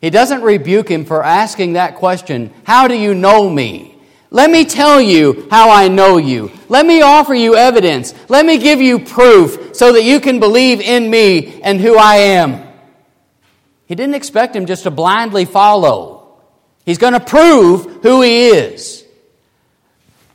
He 0.00 0.10
doesn't 0.10 0.42
rebuke 0.42 0.90
him 0.90 1.06
for 1.06 1.24
asking 1.24 1.72
that 1.72 1.94
question, 1.94 2.52
How 2.64 2.86
do 2.86 2.94
you 2.94 3.14
know 3.14 3.48
me? 3.48 3.94
Let 4.30 4.50
me 4.50 4.64
tell 4.64 5.00
you 5.00 5.46
how 5.50 5.70
I 5.70 5.88
know 5.88 6.18
you. 6.18 6.50
Let 6.68 6.84
me 6.84 7.00
offer 7.00 7.34
you 7.34 7.54
evidence. 7.54 8.12
Let 8.28 8.44
me 8.44 8.58
give 8.58 8.82
you 8.82 8.98
proof 8.98 9.76
so 9.76 9.92
that 9.92 10.02
you 10.02 10.20
can 10.20 10.40
believe 10.40 10.80
in 10.80 11.08
me 11.08 11.62
and 11.62 11.80
who 11.80 11.96
I 11.96 12.16
am. 12.16 12.66
He 13.86 13.94
didn't 13.94 14.16
expect 14.16 14.56
him 14.56 14.66
just 14.66 14.82
to 14.82 14.90
blindly 14.90 15.44
follow. 15.44 16.23
He's 16.84 16.98
going 16.98 17.14
to 17.14 17.20
prove 17.20 18.02
who 18.02 18.22
he 18.22 18.48
is. 18.48 19.04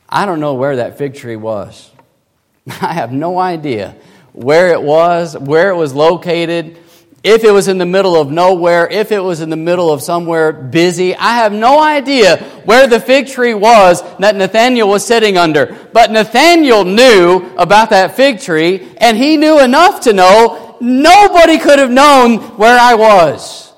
I 0.08 0.26
don't 0.26 0.40
know 0.40 0.56
where 0.56 0.78
that 0.78 0.98
fig 0.98 1.16
tree 1.16 1.36
was. 1.36 1.90
I 2.82 2.94
have 2.94 3.12
no 3.12 3.40
idea 3.40 3.96
where 4.34 4.70
it 4.70 4.82
was, 4.82 5.38
where 5.38 5.70
it 5.70 5.76
was 5.76 5.94
located 5.94 6.78
if 7.24 7.44
it 7.44 7.52
was 7.52 7.68
in 7.68 7.78
the 7.78 7.86
middle 7.86 8.16
of 8.16 8.32
nowhere, 8.32 8.88
if 8.90 9.12
it 9.12 9.20
was 9.20 9.42
in 9.42 9.50
the 9.50 9.58
middle 9.58 9.92
of 9.92 10.02
somewhere 10.02 10.54
busy. 10.54 11.16
I 11.16 11.36
have 11.38 11.52
no 11.52 11.82
idea 11.82 12.38
where 12.64 12.88
the 12.88 13.00
fig 13.00 13.28
tree 13.28 13.54
was 13.54 14.02
that 14.20 14.36
Nathaniel 14.36 14.88
was 14.88 15.06
sitting 15.06 15.38
under. 15.38 15.78
But 15.92 16.12
Nathaniel 16.12 16.86
knew 16.86 17.54
about 17.58 17.90
that 17.90 18.16
fig 18.16 18.40
tree, 18.40 18.88
and 18.98 19.18
he 19.18 19.36
knew 19.36 19.60
enough 19.60 20.02
to 20.02 20.14
know 20.14 20.78
nobody 20.80 21.58
could 21.58 21.80
have 21.80 21.92
known 21.92 22.38
where 22.58 22.80
I 22.80 22.94
was. 22.96 23.74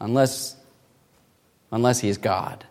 Unless, 0.00 0.53
unless 1.70 2.00
he 2.00 2.08
is 2.08 2.18
God. 2.18 2.64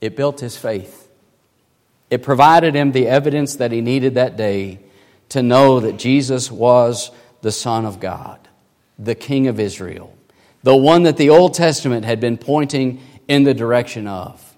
It 0.00 0.16
built 0.16 0.40
his 0.40 0.56
faith. 0.56 1.08
It 2.10 2.22
provided 2.22 2.74
him 2.74 2.92
the 2.92 3.08
evidence 3.08 3.56
that 3.56 3.72
he 3.72 3.80
needed 3.80 4.14
that 4.14 4.36
day 4.36 4.80
to 5.30 5.42
know 5.42 5.80
that 5.80 5.96
Jesus 5.96 6.50
was 6.50 7.10
the 7.40 7.52
Son 7.52 7.84
of 7.86 8.00
God, 8.00 8.38
the 8.98 9.14
King 9.14 9.48
of 9.48 9.58
Israel, 9.58 10.16
the 10.62 10.76
one 10.76 11.04
that 11.04 11.16
the 11.16 11.30
Old 11.30 11.54
Testament 11.54 12.04
had 12.04 12.20
been 12.20 12.36
pointing 12.36 13.00
in 13.28 13.44
the 13.44 13.54
direction 13.54 14.06
of. 14.06 14.56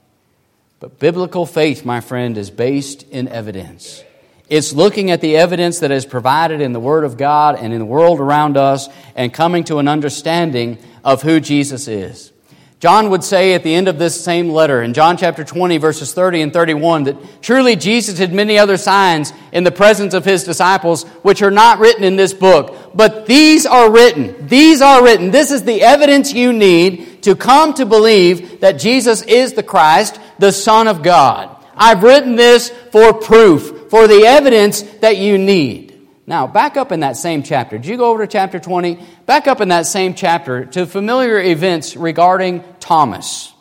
But 0.81 0.99
biblical 0.99 1.47
faith, 1.47 1.85
my 1.85 2.01
friend, 2.01 2.37
is 2.37 2.51
based 2.51 3.05
in 3.05 3.29
evidence. 3.29 4.05
It's 4.49 4.73
looking 4.73 5.11
at 5.11 5.21
the 5.21 5.37
evidence 5.37 5.81
that 5.81 5.91
is 5.91 6.07
provided 6.07 6.61
in 6.61 6.73
the 6.73 6.81
Word 6.81 7.05
of 7.05 7.17
God 7.17 7.57
and 7.59 7.73
in 7.73 7.81
the 7.81 7.87
world 7.87 8.21
around 8.21 8.57
us 8.57 8.89
and 9.17 9.33
coming 9.33 9.65
to 9.65 9.79
an 9.79 9.89
understanding 9.89 10.79
of 11.07 11.23
who 11.23 11.39
Jesus 11.41 11.87
is. 11.89 12.33
John 12.79 13.09
would 13.09 13.25
say 13.25 13.55
at 13.55 13.63
the 13.63 13.75
end 13.75 13.89
of 13.89 13.99
this 13.99 14.23
same 14.23 14.51
letter, 14.51 14.83
in 14.83 14.93
John 14.93 15.17
chapter 15.17 15.45
20, 15.45 15.79
verses 15.79 16.13
30 16.13 16.43
and 16.43 16.53
31, 16.53 17.05
that 17.05 17.43
truly 17.43 17.75
Jesus 17.75 18.19
did 18.19 18.35
many 18.35 18.59
other 18.59 18.77
signs 18.77 19.33
in 19.51 19.65
the 19.65 19.71
presence 19.71 20.13
of 20.13 20.27
his 20.27 20.45
disciples, 20.45 21.05
which 21.23 21.41
are 21.41 21.51
not 21.51 21.79
written 21.79 22.05
in 22.05 22.17
this 22.17 22.35
book. 22.35 22.93
But 22.95 23.25
these 23.25 23.65
are 23.65 23.91
written. 23.91 24.47
These 24.47 24.83
are 24.83 25.03
written. 25.03 25.31
This 25.31 25.53
is 25.53 25.63
the 25.63 25.81
evidence 25.81 26.35
you 26.35 26.53
need 26.53 27.23
to 27.23 27.35
come 27.35 27.73
to 27.75 27.87
believe 27.87 28.61
that 28.61 28.79
Jesus 28.79 29.23
is 29.23 29.55
the 29.55 29.63
Christ, 29.63 30.21
the 30.39 30.53
Son 30.53 30.87
of 30.87 31.03
God. 31.03 31.57
I've 31.75 32.03
written 32.03 32.37
this 32.37 32.69
for 32.69 33.15
proof, 33.15 33.91
for 33.91 34.07
the 34.07 34.27
evidence 34.27 34.83
that 35.01 35.17
you 35.17 35.39
need. 35.39 35.96
Now, 36.29 36.49
back 36.49 36.77
up 36.77 36.91
in 36.91 37.01
that 37.01 37.17
same 37.17 37.45
chapter. 37.45 37.79
Did 37.79 37.87
you 37.87 37.97
go 37.97 38.11
over 38.11 38.27
to 38.27 38.31
chapter 38.31 38.59
20? 38.59 38.99
Back 39.27 39.47
up 39.47 39.61
in 39.61 39.69
that 39.69 39.87
same 39.87 40.15
chapter 40.15 40.65
to 40.65 40.85
familiar 40.85 41.39
events 41.39 41.97
regarding 41.97 42.65
Thomas. 42.81 43.53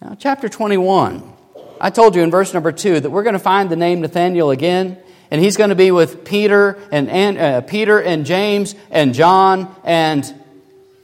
Now, 0.00 0.16
chapter 0.18 0.48
21. 0.48 1.32
I 1.80 1.90
told 1.90 2.14
you 2.14 2.22
in 2.22 2.30
verse 2.30 2.54
number 2.54 2.70
2 2.70 3.00
that 3.00 3.10
we're 3.10 3.24
going 3.24 3.32
to 3.32 3.40
find 3.40 3.68
the 3.68 3.76
name 3.76 4.00
Nathaniel 4.00 4.52
again, 4.52 4.96
and 5.32 5.40
he's 5.40 5.56
going 5.56 5.70
to 5.70 5.76
be 5.76 5.90
with 5.90 6.24
Peter 6.24 6.78
and, 6.92 7.10
and 7.10 7.38
uh, 7.38 7.60
Peter 7.62 8.00
and 8.00 8.24
James 8.26 8.76
and 8.90 9.12
John 9.12 9.74
and 9.82 10.32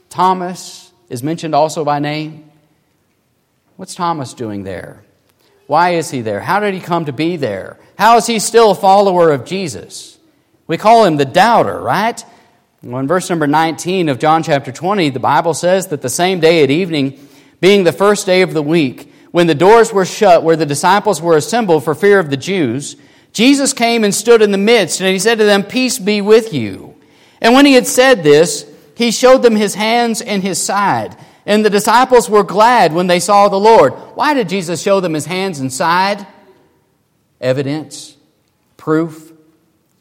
Thomas 0.09 0.91
is 1.09 1.23
mentioned 1.23 1.55
also 1.55 1.83
by 1.83 1.99
name. 1.99 2.49
What's 3.75 3.95
Thomas 3.95 4.33
doing 4.33 4.63
there? 4.63 5.03
Why 5.67 5.95
is 5.95 6.09
he 6.09 6.21
there? 6.21 6.39
How 6.39 6.61
did 6.61 6.73
he 6.73 6.79
come 6.79 7.05
to 7.05 7.13
be 7.13 7.35
there? 7.35 7.77
How 7.97 8.15
is 8.15 8.27
he 8.27 8.39
still 8.39 8.71
a 8.71 8.75
follower 8.75 9.31
of 9.31 9.43
Jesus? 9.43 10.18
We 10.69 10.77
call 10.77 11.03
him 11.03 11.17
the 11.17 11.25
doubter, 11.25 11.81
right? 11.81 12.23
Well, 12.83 12.99
in 12.99 13.07
verse 13.07 13.27
number 13.27 13.47
19 13.47 14.07
of 14.07 14.19
John 14.19 14.43
chapter 14.43 14.71
20, 14.71 15.09
the 15.09 15.19
Bible 15.19 15.55
says 15.55 15.87
that 15.87 16.03
the 16.03 16.09
same 16.09 16.39
day 16.39 16.63
at 16.63 16.69
evening, 16.69 17.27
being 17.59 17.83
the 17.83 17.91
first 17.91 18.27
day 18.27 18.43
of 18.43 18.53
the 18.53 18.61
week, 18.61 19.11
when 19.31 19.47
the 19.47 19.55
doors 19.55 19.91
were 19.91 20.05
shut 20.05 20.43
where 20.43 20.55
the 20.55 20.67
disciples 20.67 21.23
were 21.23 21.35
assembled 21.35 21.83
for 21.83 21.95
fear 21.95 22.19
of 22.19 22.29
the 22.29 22.37
Jews, 22.37 22.97
Jesus 23.33 23.73
came 23.73 24.03
and 24.03 24.13
stood 24.13 24.43
in 24.43 24.51
the 24.51 24.59
midst, 24.59 25.01
and 25.01 25.09
he 25.09 25.17
said 25.17 25.39
to 25.39 25.43
them, 25.43 25.63
Peace 25.63 25.97
be 25.97 26.21
with 26.21 26.53
you. 26.53 26.95
And 27.41 27.55
when 27.55 27.65
he 27.65 27.73
had 27.73 27.87
said 27.87 28.21
this, 28.21 28.71
he 28.95 29.09
showed 29.09 29.41
them 29.41 29.55
his 29.55 29.73
hands 29.73 30.21
and 30.21 30.43
his 30.43 30.61
side. 30.61 31.17
And 31.47 31.65
the 31.65 31.71
disciples 31.71 32.29
were 32.29 32.43
glad 32.43 32.93
when 32.93 33.07
they 33.07 33.19
saw 33.19 33.49
the 33.49 33.59
Lord. 33.59 33.93
Why 34.13 34.35
did 34.35 34.49
Jesus 34.49 34.83
show 34.83 34.99
them 34.99 35.15
his 35.15 35.25
hands 35.25 35.59
and 35.59 35.73
side? 35.73 36.27
Evidence, 37.41 38.15
proof. 38.77 39.28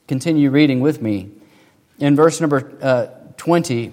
Continue 0.09 0.51
reading 0.51 0.81
with 0.81 1.03
me. 1.03 1.31
In 1.99 2.17
verse 2.17 2.41
number 2.41 2.73
uh, 2.81 3.07
20, 3.37 3.93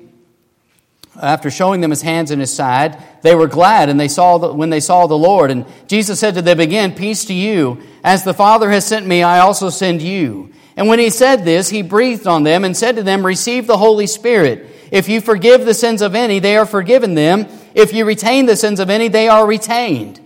after 1.22 1.52
showing 1.52 1.82
them 1.82 1.90
his 1.90 2.02
hands 2.02 2.32
and 2.32 2.40
his 2.40 2.54
side, 2.54 3.04
they 3.22 3.36
were 3.36 3.48
glad 3.48 3.90
and 3.90 4.00
they 4.00 4.08
saw 4.08 4.38
the, 4.38 4.54
when 4.54 4.70
they 4.70 4.80
saw 4.80 5.08
the 5.08 5.18
Lord. 5.18 5.52
And 5.52 5.66
Jesus 5.88 6.20
said 6.20 6.36
to 6.36 6.42
them 6.42 6.62
again, 6.62 6.96
Peace 6.96 7.26
to 7.26 7.34
you. 7.34 7.82
As 8.02 8.24
the 8.24 8.34
Father 8.34 8.70
has 8.72 8.86
sent 8.86 9.06
me, 9.06 9.24
I 9.24 9.40
also 9.40 9.70
send 9.70 10.02
you. 10.02 10.54
And 10.78 10.88
when 10.88 11.00
he 11.00 11.10
said 11.10 11.44
this, 11.44 11.70
he 11.70 11.82
breathed 11.82 12.28
on 12.28 12.44
them 12.44 12.64
and 12.64 12.76
said 12.76 12.96
to 12.96 13.04
them, 13.04 13.26
Receive 13.26 13.68
the 13.68 13.78
Holy 13.78 14.08
Spirit. 14.08 14.68
If 14.92 15.10
you 15.10 15.20
forgive 15.20 15.66
the 15.66 15.74
sins 15.74 16.02
of 16.02 16.16
any, 16.16 16.40
they 16.40 16.56
are 16.56 16.66
forgiven 16.66 17.16
them. 17.16 17.48
If 17.74 17.94
you 17.94 18.06
retain 18.06 18.46
the 18.46 18.56
sins 18.56 18.80
of 18.80 18.90
any, 18.90 19.10
they 19.10 19.28
are 19.28 19.46
retained. 19.46 20.22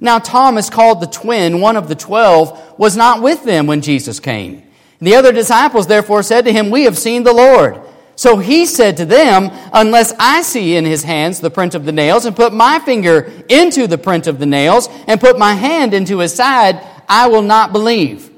Now, 0.00 0.18
Thomas, 0.18 0.70
called 0.70 1.00
the 1.00 1.06
twin, 1.06 1.60
one 1.60 1.76
of 1.76 1.88
the 1.88 1.94
twelve, 1.94 2.78
was 2.78 2.96
not 2.96 3.22
with 3.22 3.44
them 3.44 3.66
when 3.66 3.82
Jesus 3.82 4.20
came. 4.20 4.62
The 5.00 5.14
other 5.16 5.32
disciples 5.32 5.86
therefore 5.86 6.22
said 6.22 6.44
to 6.44 6.52
him, 6.52 6.70
We 6.70 6.84
have 6.84 6.98
seen 6.98 7.22
the 7.22 7.32
Lord. 7.32 7.80
So 8.16 8.38
he 8.38 8.64
said 8.64 8.96
to 8.98 9.04
them, 9.04 9.50
Unless 9.72 10.12
I 10.18 10.42
see 10.42 10.76
in 10.76 10.84
his 10.84 11.02
hands 11.02 11.40
the 11.40 11.50
print 11.50 11.74
of 11.74 11.84
the 11.84 11.92
nails, 11.92 12.24
and 12.24 12.36
put 12.36 12.52
my 12.52 12.78
finger 12.78 13.32
into 13.48 13.86
the 13.86 13.98
print 13.98 14.26
of 14.26 14.38
the 14.38 14.46
nails, 14.46 14.88
and 15.06 15.20
put 15.20 15.38
my 15.38 15.54
hand 15.54 15.94
into 15.94 16.18
his 16.18 16.34
side, 16.34 16.80
I 17.08 17.28
will 17.28 17.42
not 17.42 17.72
believe. 17.72 18.30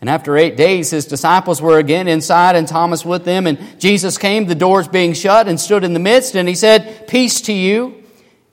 And 0.00 0.10
after 0.10 0.36
eight 0.36 0.58
days, 0.58 0.90
his 0.90 1.06
disciples 1.06 1.62
were 1.62 1.78
again 1.78 2.08
inside, 2.08 2.56
and 2.56 2.68
Thomas 2.68 3.06
with 3.06 3.24
them. 3.24 3.46
And 3.46 3.80
Jesus 3.80 4.18
came, 4.18 4.44
the 4.44 4.54
doors 4.54 4.86
being 4.86 5.14
shut, 5.14 5.48
and 5.48 5.58
stood 5.58 5.82
in 5.82 5.94
the 5.94 6.00
midst. 6.00 6.34
And 6.34 6.46
he 6.46 6.54
said, 6.54 7.08
Peace 7.08 7.40
to 7.42 7.52
you. 7.54 8.04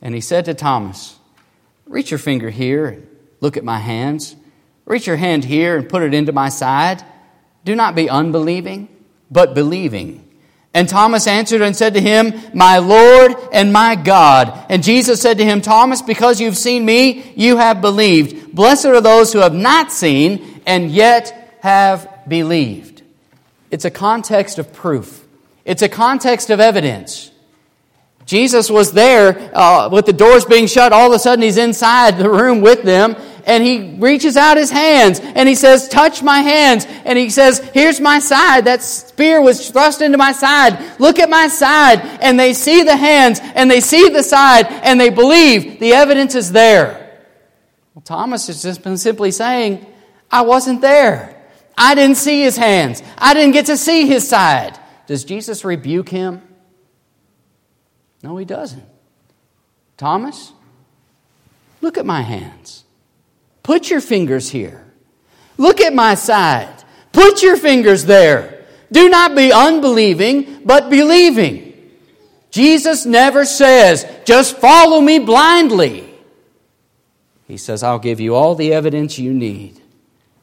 And 0.02 0.16
he 0.16 0.22
said 0.22 0.46
to 0.46 0.54
Thomas, 0.54 1.20
Reach 1.86 2.10
your 2.10 2.20
finger 2.20 2.50
here 2.50 2.88
and 2.88 3.08
look 3.42 3.58
at 3.58 3.66
my 3.66 3.80
hands. 3.80 4.38
Reach 4.86 5.06
your 5.06 5.18
hand 5.18 5.44
here 5.44 5.78
and 5.78 5.90
put 5.90 6.04
it 6.04 6.14
into 6.14 6.32
my 6.32 6.48
side. 6.48 7.04
Do 7.64 7.76
not 7.76 7.96
be 7.96 8.10
unbelieving, 8.10 8.90
but 9.30 9.54
believing. 9.54 10.28
And 10.74 10.88
Thomas 10.88 11.28
answered 11.28 11.62
and 11.62 11.76
said 11.76 11.96
to 11.96 12.02
him, 12.02 12.34
My 12.54 12.78
Lord 12.78 13.36
and 13.52 13.74
my 13.74 13.96
God. 13.96 14.66
And 14.70 14.82
Jesus 14.84 15.22
said 15.22 15.38
to 15.40 15.46
him, 15.46 15.62
Thomas, 15.62 16.02
because 16.02 16.40
you've 16.40 16.58
seen 16.58 16.86
me, 16.86 17.34
you 17.36 17.58
have 17.58 17.82
believed. 17.82 18.56
Blessed 18.56 18.86
are 18.86 19.02
those 19.02 19.34
who 19.34 19.40
have 19.40 19.54
not 19.54 19.92
seen 19.92 20.62
and 20.66 20.90
yet 20.90 21.58
have 21.62 22.08
believed. 22.28 23.02
It's 23.70 23.86
a 23.86 23.92
context 23.92 24.60
of 24.60 24.74
proof, 24.74 25.26
it's 25.66 25.82
a 25.82 25.90
context 25.90 26.50
of 26.50 26.60
evidence. 26.60 27.32
Jesus 28.26 28.70
was 28.70 28.94
there 28.94 29.52
uh, 29.54 29.90
with 29.90 30.06
the 30.06 30.14
doors 30.14 30.46
being 30.46 30.68
shut. 30.68 30.94
All 30.94 31.08
of 31.08 31.14
a 31.14 31.20
sudden, 31.20 31.42
he's 31.42 31.58
inside 31.58 32.18
the 32.18 32.30
room 32.30 32.62
with 32.62 32.84
them, 32.84 33.16
and 33.46 33.64
he 33.64 33.96
reaches 33.98 34.38
out 34.38 34.58
his 34.58 34.70
hands 34.70 35.20
and 35.20 35.48
he 35.48 35.56
says, 35.56 35.88
Touch 35.88 36.22
my 36.22 36.40
hands. 36.40 36.86
And 37.06 37.18
he 37.18 37.30
says, 37.30 37.60
Here's 37.74 38.00
my 38.00 38.20
side. 38.20 38.66
That 38.66 38.82
spear 38.82 39.42
was 39.42 39.70
thrust 39.70 40.02
into 40.02 40.18
my 40.18 40.32
side. 40.32 41.00
Look 41.00 41.20
at 41.20 41.30
my 41.30 41.48
side. 41.48 42.02
And 42.22 42.40
they 42.40 42.54
see 42.54 42.84
the 42.84 42.96
hands 42.96 43.40
and 43.42 43.70
they 43.70 43.80
see 43.80 44.10
the 44.10 44.24
side 44.24 44.68
and 44.68 45.00
they 45.00 45.10
believe 45.10 45.80
the 45.80 45.94
evidence 45.94 46.36
is 46.36 46.52
there. 46.52 47.20
Well, 47.94 48.02
Thomas 48.04 48.48
has 48.48 48.62
just 48.62 48.84
been 48.84 48.98
simply 48.98 49.32
saying, 49.32 49.86
I 50.30 50.42
wasn't 50.42 50.82
there. 50.82 51.38
I 51.78 51.96
didn't 51.96 52.18
see 52.18 52.42
his 52.42 52.58
hands. 52.58 53.02
I 53.18 53.34
didn't 53.34 53.54
get 53.54 53.66
to 53.68 53.78
see 53.78 54.08
his 54.08 54.28
side. 54.28 54.78
Does 55.08 55.24
Jesus 55.24 55.66
rebuke 55.66 56.10
him? 56.10 56.42
No, 58.24 58.38
he 58.38 58.46
doesn't. 58.46 58.86
Thomas, 59.98 60.54
look 61.82 61.98
at 61.98 62.06
my 62.06 62.22
hands. 62.22 62.86
Put 63.64 63.90
your 63.90 64.02
fingers 64.02 64.50
here. 64.50 64.86
Look 65.58 65.82
at 65.82 65.94
my 65.94 66.16
side. 66.16 66.84
Put 67.12 67.44
your 67.44 67.58
fingers 67.58 68.06
there. 68.06 68.66
Do 68.92 69.10
not 69.10 69.36
be 69.36 69.52
unbelieving, 69.54 70.62
but 70.66 70.90
believing. 70.90 71.72
Jesus 72.50 73.06
never 73.06 73.46
says, 73.46 74.06
just 74.26 74.58
follow 74.58 75.00
me 75.00 75.20
blindly. 75.20 76.08
He 77.48 77.58
says, 77.58 77.84
I'll 77.84 78.00
give 78.00 78.20
you 78.20 78.36
all 78.36 78.56
the 78.56 78.74
evidence 78.74 79.18
you 79.18 79.34
need 79.34 79.80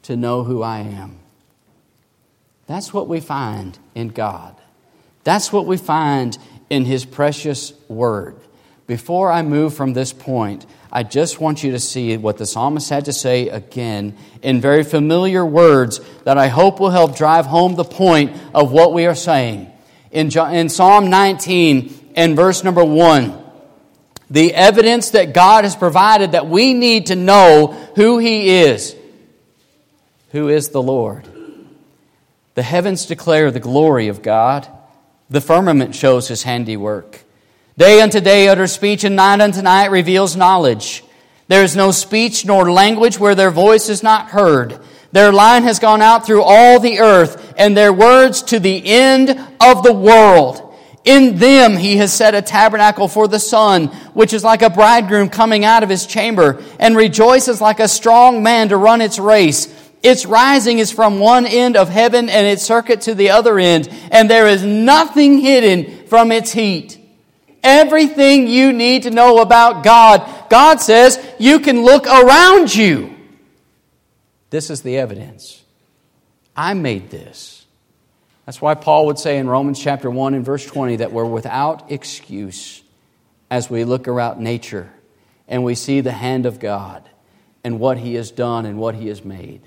to 0.03 0.15
know 0.15 0.43
who 0.43 0.63
I 0.63 0.79
am. 0.79 1.19
That's 2.65 2.93
what 2.93 3.07
we 3.07 3.19
find 3.19 3.77
in 3.95 4.09
God. 4.09 4.55
That's 5.23 5.51
what 5.51 5.65
we 5.65 5.77
find 5.77 6.37
in 6.69 6.85
His 6.85 7.05
precious 7.05 7.73
Word. 7.87 8.35
Before 8.87 9.31
I 9.31 9.41
move 9.41 9.73
from 9.73 9.93
this 9.93 10.13
point, 10.13 10.65
I 10.91 11.03
just 11.03 11.39
want 11.39 11.63
you 11.63 11.71
to 11.71 11.79
see 11.79 12.17
what 12.17 12.37
the 12.37 12.45
psalmist 12.45 12.89
had 12.89 13.05
to 13.05 13.13
say 13.13 13.49
again 13.49 14.17
in 14.41 14.59
very 14.59 14.83
familiar 14.83 15.45
words 15.45 16.01
that 16.23 16.37
I 16.37 16.47
hope 16.47 16.79
will 16.79 16.89
help 16.89 17.15
drive 17.15 17.45
home 17.45 17.75
the 17.75 17.83
point 17.83 18.35
of 18.55 18.71
what 18.71 18.93
we 18.93 19.05
are 19.05 19.15
saying. 19.15 19.71
In, 20.11 20.35
in 20.35 20.69
Psalm 20.69 21.11
19 21.11 22.11
and 22.15 22.35
verse 22.35 22.63
number 22.63 22.83
1, 22.83 23.37
the 24.31 24.53
evidence 24.53 25.11
that 25.11 25.33
God 25.33 25.63
has 25.63 25.75
provided 25.75 26.31
that 26.31 26.47
we 26.47 26.73
need 26.73 27.07
to 27.07 27.15
know 27.15 27.67
who 27.95 28.17
He 28.17 28.49
is. 28.49 28.95
Who 30.31 30.49
is 30.49 30.69
the 30.69 30.81
Lord? 30.81 31.27
The 32.55 32.63
heavens 32.63 33.05
declare 33.05 33.51
the 33.51 33.59
glory 33.59 34.07
of 34.07 34.21
God. 34.21 34.67
The 35.29 35.41
firmament 35.41 35.95
shows 35.95 36.27
his 36.27 36.43
handiwork. 36.43 37.23
Day 37.79 38.01
unto 38.01 38.19
day 38.19 38.49
utters 38.49 38.73
speech, 38.73 39.05
and 39.05 39.15
night 39.15 39.39
unto 39.39 39.61
night 39.61 39.89
reveals 39.89 40.35
knowledge. 40.35 41.01
There 41.47 41.63
is 41.63 41.77
no 41.77 41.91
speech 41.91 42.45
nor 42.45 42.69
language 42.69 43.17
where 43.17 43.35
their 43.35 43.51
voice 43.51 43.87
is 43.87 44.03
not 44.03 44.31
heard. 44.31 44.77
Their 45.13 45.31
line 45.31 45.63
has 45.63 45.79
gone 45.79 46.01
out 46.01 46.25
through 46.25 46.43
all 46.43 46.81
the 46.81 46.99
earth, 46.99 47.53
and 47.55 47.77
their 47.77 47.93
words 47.93 48.43
to 48.43 48.59
the 48.59 48.85
end 48.85 49.29
of 49.61 49.83
the 49.83 49.93
world. 49.93 50.75
In 51.05 51.37
them 51.37 51.77
he 51.77 51.95
has 51.95 52.11
set 52.11 52.35
a 52.35 52.41
tabernacle 52.41 53.07
for 53.07 53.29
the 53.29 53.39
sun, 53.39 53.87
which 54.13 54.33
is 54.33 54.43
like 54.43 54.61
a 54.61 54.69
bridegroom 54.69 55.29
coming 55.29 55.63
out 55.63 55.81
of 55.81 55.87
his 55.87 56.05
chamber, 56.05 56.61
and 56.81 56.97
rejoices 56.97 57.61
like 57.61 57.79
a 57.79 57.87
strong 57.87 58.43
man 58.43 58.67
to 58.67 58.75
run 58.75 58.99
its 58.99 59.19
race. 59.19 59.73
Its 60.03 60.25
rising 60.25 60.79
is 60.79 60.91
from 60.91 61.19
one 61.19 61.45
end 61.45 61.77
of 61.77 61.87
heaven 61.87 62.27
and 62.27 62.45
its 62.45 62.61
circuit 62.61 62.99
to 63.01 63.15
the 63.15 63.29
other 63.29 63.57
end, 63.57 63.87
and 64.11 64.29
there 64.29 64.49
is 64.49 64.65
nothing 64.65 65.37
hidden 65.37 66.05
from 66.07 66.33
its 66.33 66.51
heat. 66.51 66.98
Everything 67.63 68.47
you 68.47 68.71
need 68.73 69.03
to 69.03 69.11
know 69.11 69.39
about 69.39 69.83
God, 69.83 70.49
God 70.49 70.79
says 70.81 71.19
you 71.39 71.59
can 71.59 71.83
look 71.83 72.05
around 72.07 72.73
you. 72.73 73.15
This 74.49 74.69
is 74.69 74.81
the 74.81 74.97
evidence. 74.97 75.63
I 76.55 76.73
made 76.73 77.09
this. 77.09 77.65
That's 78.45 78.61
why 78.61 78.73
Paul 78.73 79.05
would 79.07 79.19
say 79.19 79.37
in 79.37 79.47
Romans 79.47 79.79
chapter 79.79 80.09
1 80.09 80.33
and 80.33 80.43
verse 80.43 80.65
20 80.65 80.97
that 80.97 81.11
we're 81.11 81.25
without 81.25 81.91
excuse 81.91 82.81
as 83.51 83.69
we 83.69 83.83
look 83.83 84.07
around 84.07 84.39
nature 84.39 84.91
and 85.47 85.63
we 85.63 85.75
see 85.75 86.01
the 86.01 86.11
hand 86.11 86.45
of 86.45 86.59
God 86.59 87.07
and 87.63 87.79
what 87.79 87.97
He 87.97 88.15
has 88.15 88.31
done 88.31 88.65
and 88.65 88.79
what 88.79 88.95
He 88.95 89.07
has 89.07 89.23
made. 89.23 89.61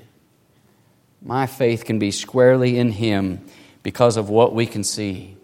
My 1.25 1.47
faith 1.47 1.85
can 1.85 1.99
be 1.99 2.11
squarely 2.11 2.79
in 2.79 2.91
him 2.91 3.45
because 3.83 4.17
of 4.17 4.29
what 4.29 4.55
we 4.55 4.67
can 4.67 4.83
see. 4.83 5.37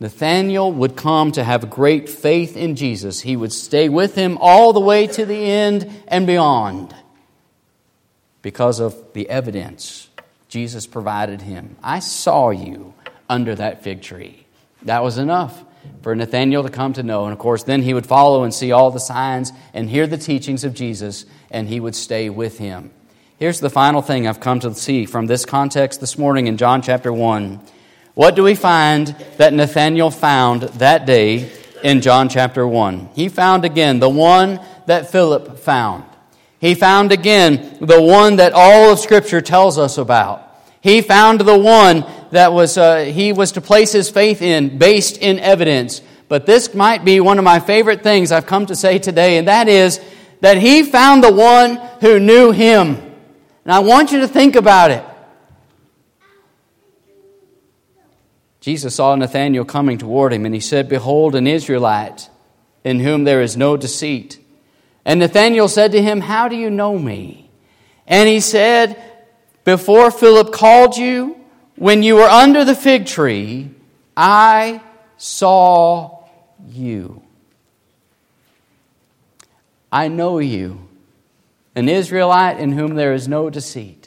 Nathanael 0.00 0.72
would 0.72 0.96
come 0.96 1.32
to 1.32 1.44
have 1.44 1.70
great 1.70 2.08
faith 2.08 2.56
in 2.56 2.76
Jesus. 2.76 3.20
He 3.20 3.36
would 3.36 3.52
stay 3.52 3.88
with 3.88 4.14
him 4.14 4.36
all 4.40 4.72
the 4.72 4.80
way 4.80 5.06
to 5.06 5.24
the 5.24 5.44
end 5.44 5.90
and 6.08 6.26
beyond 6.26 6.94
because 8.42 8.80
of 8.80 9.12
the 9.14 9.28
evidence 9.30 10.08
Jesus 10.48 10.86
provided 10.86 11.42
him. 11.42 11.76
I 11.82 12.00
saw 12.00 12.50
you 12.50 12.94
under 13.28 13.54
that 13.54 13.82
fig 13.82 14.02
tree. 14.02 14.46
That 14.82 15.02
was 15.02 15.16
enough 15.16 15.64
for 16.02 16.14
Nathanael 16.14 16.62
to 16.62 16.68
come 16.68 16.92
to 16.94 17.02
know. 17.02 17.24
And 17.24 17.32
of 17.32 17.38
course, 17.38 17.62
then 17.62 17.82
he 17.82 17.94
would 17.94 18.06
follow 18.06 18.44
and 18.44 18.52
see 18.52 18.72
all 18.72 18.90
the 18.90 19.00
signs 19.00 19.52
and 19.72 19.88
hear 19.88 20.06
the 20.06 20.18
teachings 20.18 20.64
of 20.64 20.74
Jesus, 20.74 21.24
and 21.50 21.68
he 21.68 21.80
would 21.80 21.94
stay 21.94 22.28
with 22.28 22.58
him. 22.58 22.90
Here's 23.38 23.60
the 23.60 23.70
final 23.70 24.02
thing 24.02 24.28
I've 24.28 24.40
come 24.40 24.60
to 24.60 24.74
see 24.74 25.06
from 25.06 25.26
this 25.26 25.44
context 25.44 26.00
this 26.00 26.18
morning 26.18 26.46
in 26.46 26.56
John 26.56 26.82
chapter 26.82 27.12
1. 27.12 27.60
What 28.14 28.36
do 28.36 28.44
we 28.44 28.54
find 28.54 29.08
that 29.38 29.52
Nathanael 29.52 30.12
found 30.12 30.62
that 30.62 31.04
day 31.04 31.50
in 31.82 32.00
John 32.00 32.28
chapter 32.28 32.66
1? 32.66 33.08
He 33.14 33.28
found 33.28 33.64
again 33.64 33.98
the 33.98 34.08
one 34.08 34.60
that 34.86 35.10
Philip 35.10 35.58
found. 35.58 36.04
He 36.60 36.76
found 36.76 37.10
again 37.10 37.76
the 37.80 38.00
one 38.00 38.36
that 38.36 38.52
all 38.52 38.92
of 38.92 39.00
Scripture 39.00 39.40
tells 39.40 39.78
us 39.78 39.98
about. 39.98 40.42
He 40.80 41.00
found 41.00 41.40
the 41.40 41.58
one 41.58 42.04
that 42.30 42.52
was, 42.52 42.78
uh, 42.78 42.98
he 42.98 43.32
was 43.32 43.50
to 43.52 43.60
place 43.60 43.90
his 43.90 44.10
faith 44.10 44.42
in 44.42 44.78
based 44.78 45.18
in 45.18 45.40
evidence. 45.40 46.00
But 46.28 46.46
this 46.46 46.72
might 46.72 47.04
be 47.04 47.18
one 47.18 47.38
of 47.38 47.44
my 47.44 47.58
favorite 47.58 48.04
things 48.04 48.30
I've 48.30 48.46
come 48.46 48.66
to 48.66 48.76
say 48.76 49.00
today, 49.00 49.38
and 49.38 49.48
that 49.48 49.66
is 49.66 50.00
that 50.40 50.58
he 50.58 50.84
found 50.84 51.24
the 51.24 51.32
one 51.32 51.76
who 52.00 52.20
knew 52.20 52.52
him. 52.52 52.94
And 53.64 53.72
I 53.72 53.80
want 53.80 54.12
you 54.12 54.20
to 54.20 54.28
think 54.28 54.54
about 54.54 54.92
it. 54.92 55.04
Jesus 58.64 58.94
saw 58.94 59.14
Nathanael 59.14 59.66
coming 59.66 59.98
toward 59.98 60.32
him, 60.32 60.46
and 60.46 60.54
he 60.54 60.60
said, 60.60 60.88
Behold, 60.88 61.34
an 61.34 61.46
Israelite 61.46 62.30
in 62.82 62.98
whom 62.98 63.24
there 63.24 63.42
is 63.42 63.58
no 63.58 63.76
deceit. 63.76 64.38
And 65.04 65.20
Nathanael 65.20 65.68
said 65.68 65.92
to 65.92 66.00
him, 66.00 66.22
How 66.22 66.48
do 66.48 66.56
you 66.56 66.70
know 66.70 66.98
me? 66.98 67.50
And 68.06 68.26
he 68.26 68.40
said, 68.40 68.96
Before 69.64 70.10
Philip 70.10 70.50
called 70.50 70.96
you, 70.96 71.36
when 71.76 72.02
you 72.02 72.14
were 72.14 72.22
under 72.22 72.64
the 72.64 72.74
fig 72.74 73.04
tree, 73.04 73.68
I 74.16 74.80
saw 75.18 76.24
you. 76.66 77.22
I 79.92 80.08
know 80.08 80.38
you, 80.38 80.88
an 81.74 81.90
Israelite 81.90 82.58
in 82.58 82.72
whom 82.72 82.94
there 82.94 83.12
is 83.12 83.28
no 83.28 83.50
deceit. 83.50 84.03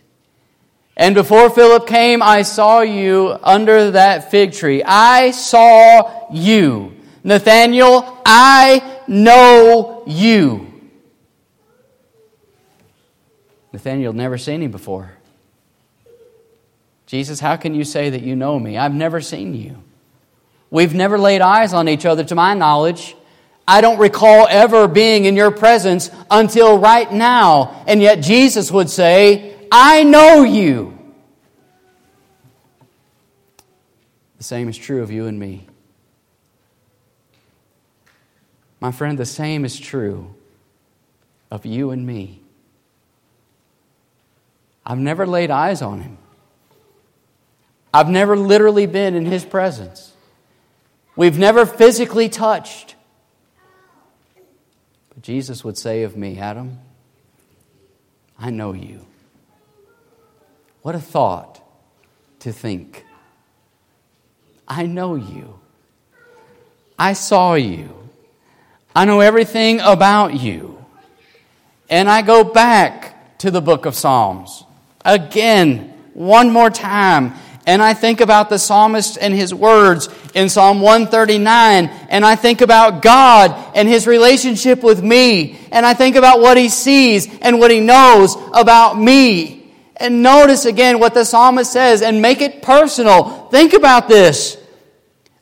And 0.99 1.13
before 1.13 1.51
Philip 1.51 1.86
came, 1.86 2.23
I 2.23 2.41
saw 2.41 2.81
you 2.81 3.38
under 3.43 3.91
that 3.91 4.31
fig 4.31 4.51
tree. 4.51 4.81
I 4.83 5.29
saw 5.29 6.27
you. 6.33 6.91
Nathanael, 7.23 8.19
I 8.25 8.99
know 9.07 10.03
you. 10.07 10.65
Nathanael 13.71 14.12
had 14.12 14.15
never 14.15 14.39
seen 14.39 14.63
him 14.63 14.71
before. 14.71 15.13
Jesus, 17.05 17.39
how 17.39 17.57
can 17.57 17.75
you 17.75 17.83
say 17.83 18.10
that 18.10 18.23
you 18.23 18.36
know 18.36 18.60
me? 18.60 18.75
I've 18.75 18.93
never 18.93 19.21
seen 19.21 19.53
you. 19.53 19.77
We've 20.71 20.95
never 20.95 21.19
laid 21.19 21.41
eyes 21.41 21.73
on 21.73 21.88
each 21.88 22.07
other, 22.07 22.23
to 22.23 22.33
my 22.33 22.55
knowledge. 22.55 23.15
I 23.67 23.81
don't 23.81 23.99
recall 23.99 24.47
ever 24.49 24.88
being 24.88 25.25
in 25.25 25.36
your 25.36 25.51
presence 25.51 26.10
until 26.31 26.79
right 26.79 27.12
now. 27.12 27.83
And 27.86 28.01
yet 28.01 28.21
Jesus 28.21 28.71
would 28.71 28.89
say, 28.89 29.57
I 29.71 30.03
know 30.03 30.43
you. 30.43 30.97
The 34.38 34.43
same 34.43 34.69
is 34.69 34.77
true 34.77 35.01
of 35.01 35.12
you 35.12 35.25
and 35.25 35.39
me. 35.39 35.67
My 38.80 38.91
friend, 38.91 39.17
the 39.17 39.25
same 39.25 39.65
is 39.65 39.80
true 39.80 40.36
of 41.49 41.65
you 41.65 41.91
and 41.91 42.06
me. 42.06 42.41
I've 44.86 44.99
never 44.99 45.25
laid 45.25 45.51
eyes 45.51 45.82
on 45.82 46.01
him. 46.01 46.17
I've 47.93 48.10
never 48.10 48.38
literally 48.38 48.86
been 48.86 49.15
in 49.15 49.25
his 49.25 49.43
presence. 49.43 50.13
We've 51.15 51.39
never 51.39 51.65
physically 51.65 52.30
touched. 52.30 52.95
But 55.10 55.23
Jesus 55.23 55.63
would 55.63 55.77
say 55.77 56.03
of 56.03 56.15
me, 56.15 56.38
Adam, 56.38 56.77
I 58.38 58.51
know 58.51 58.73
you. 58.73 59.08
What 60.88 60.95
a 60.95 61.02
thought 61.02 61.62
to 62.39 62.54
think. 62.54 63.06
I 64.69 64.86
know 64.86 65.15
you. 65.15 65.60
I 66.97 67.12
saw 67.12 67.56
you. 67.56 68.08
I 68.95 69.04
know 69.04 69.19
everything 69.19 69.82
about 69.82 70.39
you. 70.39 70.86
And 71.89 72.10
I 72.10 72.21
go 72.21 72.45
back 72.45 73.38
to 73.39 73.52
the 73.52 73.60
book 73.60 73.86
of 73.86 73.95
Psalms 73.95 74.63
again, 75.04 75.93
one 76.13 76.52
more 76.52 76.69
time. 76.69 77.34
And 77.65 77.84
I 77.84 77.93
think 77.93 78.21
about 78.21 78.47
the 78.47 78.58
psalmist 78.58 79.17
and 79.19 79.34
his 79.34 79.54
words 79.54 80.08
in 80.34 80.47
Psalm 80.47 80.80
139. 80.80 81.89
And 82.08 82.26
I 82.26 82.38
think 82.38 82.62
about 82.62 83.02
God 83.02 83.76
and 83.76 83.89
his 83.89 84.08
relationship 84.08 84.84
with 84.84 85.04
me. 85.04 85.60
And 85.69 85.86
I 85.86 85.93
think 85.95 86.15
about 86.15 86.39
what 86.39 86.56
he 86.56 86.69
sees 86.69 87.28
and 87.41 87.60
what 87.60 87.71
he 87.71 87.82
knows 87.82 88.38
about 88.54 88.97
me. 88.97 89.57
And 89.99 90.21
notice 90.21 90.65
again 90.65 90.99
what 90.99 91.13
the 91.13 91.25
psalmist 91.25 91.71
says 91.71 92.01
and 92.01 92.21
make 92.21 92.41
it 92.41 92.62
personal. 92.62 93.47
Think 93.49 93.73
about 93.73 94.07
this. 94.07 94.57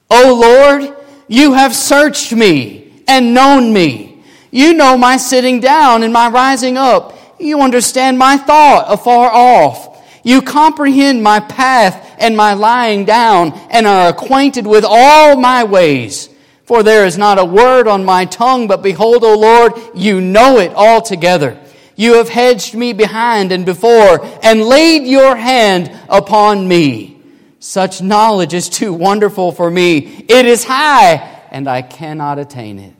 O 0.09 0.39
Lord, 0.39 0.95
you 1.27 1.53
have 1.53 1.75
searched 1.75 2.31
me 2.31 3.03
and 3.07 3.33
known 3.33 3.73
me. 3.73 4.23
You 4.51 4.73
know 4.73 4.97
my 4.97 5.17
sitting 5.17 5.59
down 5.59 6.03
and 6.03 6.13
my 6.13 6.29
rising 6.29 6.77
up. 6.77 7.17
You 7.39 7.61
understand 7.61 8.17
my 8.17 8.37
thought 8.37 8.85
afar 8.87 9.29
off. 9.29 10.01
You 10.23 10.41
comprehend 10.41 11.21
my 11.21 11.39
path 11.41 12.15
and 12.17 12.37
my 12.37 12.53
lying 12.53 13.05
down 13.05 13.51
and 13.69 13.85
are 13.85 14.09
acquainted 14.09 14.65
with 14.65 14.85
all 14.87 15.35
my 15.35 15.65
ways. 15.65 16.29
For 16.63 16.81
there 16.81 17.05
is 17.05 17.17
not 17.17 17.37
a 17.37 17.45
word 17.45 17.87
on 17.87 18.05
my 18.05 18.25
tongue, 18.25 18.67
but 18.67 18.81
behold, 18.81 19.23
O 19.23 19.37
Lord, 19.37 19.73
you 19.93 20.19
know 20.21 20.57
it 20.57 20.71
altogether. 20.73 21.59
You 21.95 22.15
have 22.15 22.29
hedged 22.29 22.75
me 22.75 22.93
behind 22.93 23.51
and 23.51 23.65
before 23.65 24.25
and 24.43 24.61
laid 24.63 25.07
your 25.07 25.35
hand 25.35 25.91
upon 26.09 26.67
me. 26.67 27.21
Such 27.59 28.01
knowledge 28.01 28.53
is 28.53 28.69
too 28.69 28.93
wonderful 28.93 29.51
for 29.51 29.71
me. 29.71 30.25
It 30.27 30.45
is 30.45 30.63
high 30.63 31.15
and 31.51 31.67
I 31.67 31.81
cannot 31.81 32.37
attain 32.37 32.79
it. 32.79 32.93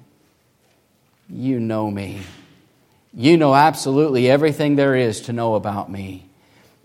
You 1.29 1.59
know 1.59 1.91
me. 1.91 2.21
You 3.13 3.37
know 3.37 3.53
absolutely 3.53 4.29
everything 4.29 4.75
there 4.75 4.95
is 4.95 5.21
to 5.21 5.33
know 5.33 5.55
about 5.55 5.91
me. 5.91 6.25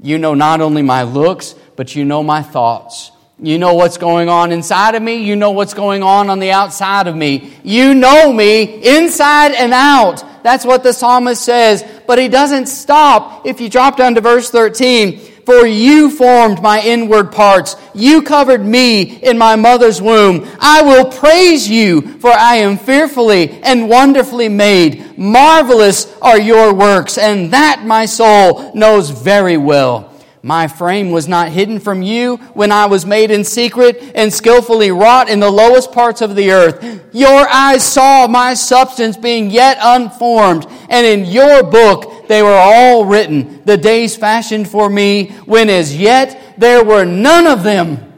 You 0.02 0.18
know 0.18 0.34
not 0.34 0.60
only 0.60 0.82
my 0.82 1.02
looks, 1.02 1.54
but 1.76 1.94
you 1.94 2.04
know 2.04 2.22
my 2.22 2.42
thoughts. 2.42 3.12
You 3.42 3.58
know 3.58 3.74
what's 3.74 3.96
going 3.96 4.28
on 4.28 4.52
inside 4.52 4.94
of 4.94 5.02
me. 5.02 5.24
You 5.24 5.34
know 5.34 5.52
what's 5.52 5.72
going 5.72 6.02
on 6.02 6.28
on 6.28 6.40
the 6.40 6.52
outside 6.52 7.06
of 7.06 7.16
me. 7.16 7.54
You 7.62 7.94
know 7.94 8.32
me 8.32 8.62
inside 8.98 9.52
and 9.52 9.72
out. 9.72 10.22
That's 10.42 10.64
what 10.64 10.82
the 10.82 10.92
psalmist 10.92 11.42
says. 11.42 11.84
But 12.10 12.18
he 12.18 12.26
doesn't 12.26 12.66
stop. 12.66 13.46
If 13.46 13.60
you 13.60 13.68
drop 13.68 13.96
down 13.96 14.16
to 14.16 14.20
verse 14.20 14.50
13, 14.50 15.20
for 15.46 15.64
you 15.64 16.10
formed 16.10 16.60
my 16.60 16.82
inward 16.82 17.30
parts. 17.30 17.76
You 17.94 18.22
covered 18.22 18.66
me 18.66 19.02
in 19.02 19.38
my 19.38 19.54
mother's 19.54 20.02
womb. 20.02 20.44
I 20.58 20.82
will 20.82 21.04
praise 21.04 21.68
you, 21.68 22.18
for 22.18 22.32
I 22.32 22.56
am 22.56 22.78
fearfully 22.78 23.62
and 23.62 23.88
wonderfully 23.88 24.48
made. 24.48 25.16
Marvelous 25.16 26.12
are 26.20 26.40
your 26.40 26.74
works, 26.74 27.16
and 27.16 27.52
that 27.52 27.84
my 27.86 28.06
soul 28.06 28.72
knows 28.74 29.10
very 29.10 29.56
well. 29.56 30.09
My 30.42 30.68
frame 30.68 31.10
was 31.10 31.28
not 31.28 31.50
hidden 31.50 31.80
from 31.80 32.00
you 32.00 32.36
when 32.54 32.72
I 32.72 32.86
was 32.86 33.04
made 33.04 33.30
in 33.30 33.44
secret 33.44 34.12
and 34.14 34.32
skillfully 34.32 34.90
wrought 34.90 35.28
in 35.28 35.38
the 35.38 35.50
lowest 35.50 35.92
parts 35.92 36.22
of 36.22 36.34
the 36.34 36.50
earth. 36.50 36.82
Your 37.12 37.46
eyes 37.48 37.84
saw 37.84 38.26
my 38.26 38.54
substance 38.54 39.18
being 39.18 39.50
yet 39.50 39.76
unformed, 39.80 40.66
and 40.88 41.06
in 41.06 41.26
your 41.26 41.62
book 41.62 42.26
they 42.28 42.42
were 42.42 42.48
all 42.54 43.04
written, 43.04 43.60
the 43.66 43.76
days 43.76 44.16
fashioned 44.16 44.68
for 44.68 44.88
me, 44.88 45.30
when 45.44 45.68
as 45.68 45.94
yet 45.94 46.54
there 46.56 46.84
were 46.84 47.04
none 47.04 47.46
of 47.46 47.62
them. 47.62 48.10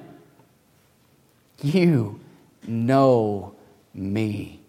You 1.61 2.21
know 2.67 3.55
me. 3.95 4.61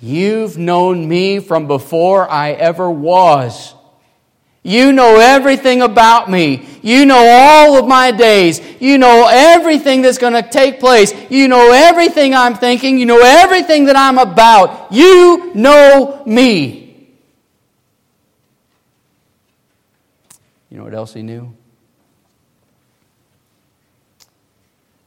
You've 0.00 0.58
known 0.58 1.08
me 1.08 1.40
from 1.40 1.66
before 1.66 2.30
I 2.30 2.52
ever 2.52 2.90
was. 2.90 3.73
You 4.66 4.92
know 4.92 5.18
everything 5.20 5.82
about 5.82 6.30
me. 6.30 6.66
You 6.80 7.04
know 7.04 7.22
all 7.22 7.78
of 7.78 7.86
my 7.86 8.10
days. 8.10 8.62
You 8.80 8.96
know 8.96 9.28
everything 9.30 10.00
that's 10.00 10.16
going 10.16 10.32
to 10.32 10.42
take 10.42 10.80
place. 10.80 11.12
You 11.30 11.48
know 11.48 11.70
everything 11.70 12.34
I'm 12.34 12.54
thinking. 12.54 12.96
You 12.96 13.04
know 13.04 13.20
everything 13.20 13.84
that 13.84 13.96
I'm 13.96 14.16
about. 14.16 14.90
You 14.90 15.52
know 15.54 16.22
me. 16.24 17.10
You 20.70 20.78
know 20.78 20.84
what 20.84 20.94
else 20.94 21.12
he 21.12 21.22
knew? 21.22 21.54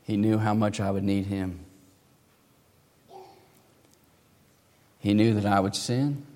He 0.03 0.17
knew 0.17 0.37
how 0.37 0.53
much 0.53 0.79
I 0.79 0.91
would 0.91 1.03
need 1.03 1.25
him. 1.25 1.65
He 4.99 5.15
knew 5.15 5.33
that 5.33 5.47
I 5.47 5.59
would 5.59 5.75
sin. 5.75 6.26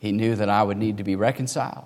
He 0.00 0.12
knew 0.12 0.34
that 0.34 0.48
I 0.48 0.62
would 0.62 0.78
need 0.78 0.96
to 0.96 1.04
be 1.04 1.14
reconciled. 1.14 1.84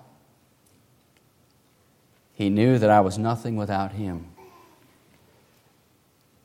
He 2.33 2.49
knew 2.49 2.79
that 2.79 2.89
I 2.89 3.01
was 3.01 3.19
nothing 3.19 3.57
without 3.57 3.93
him. 3.93 4.29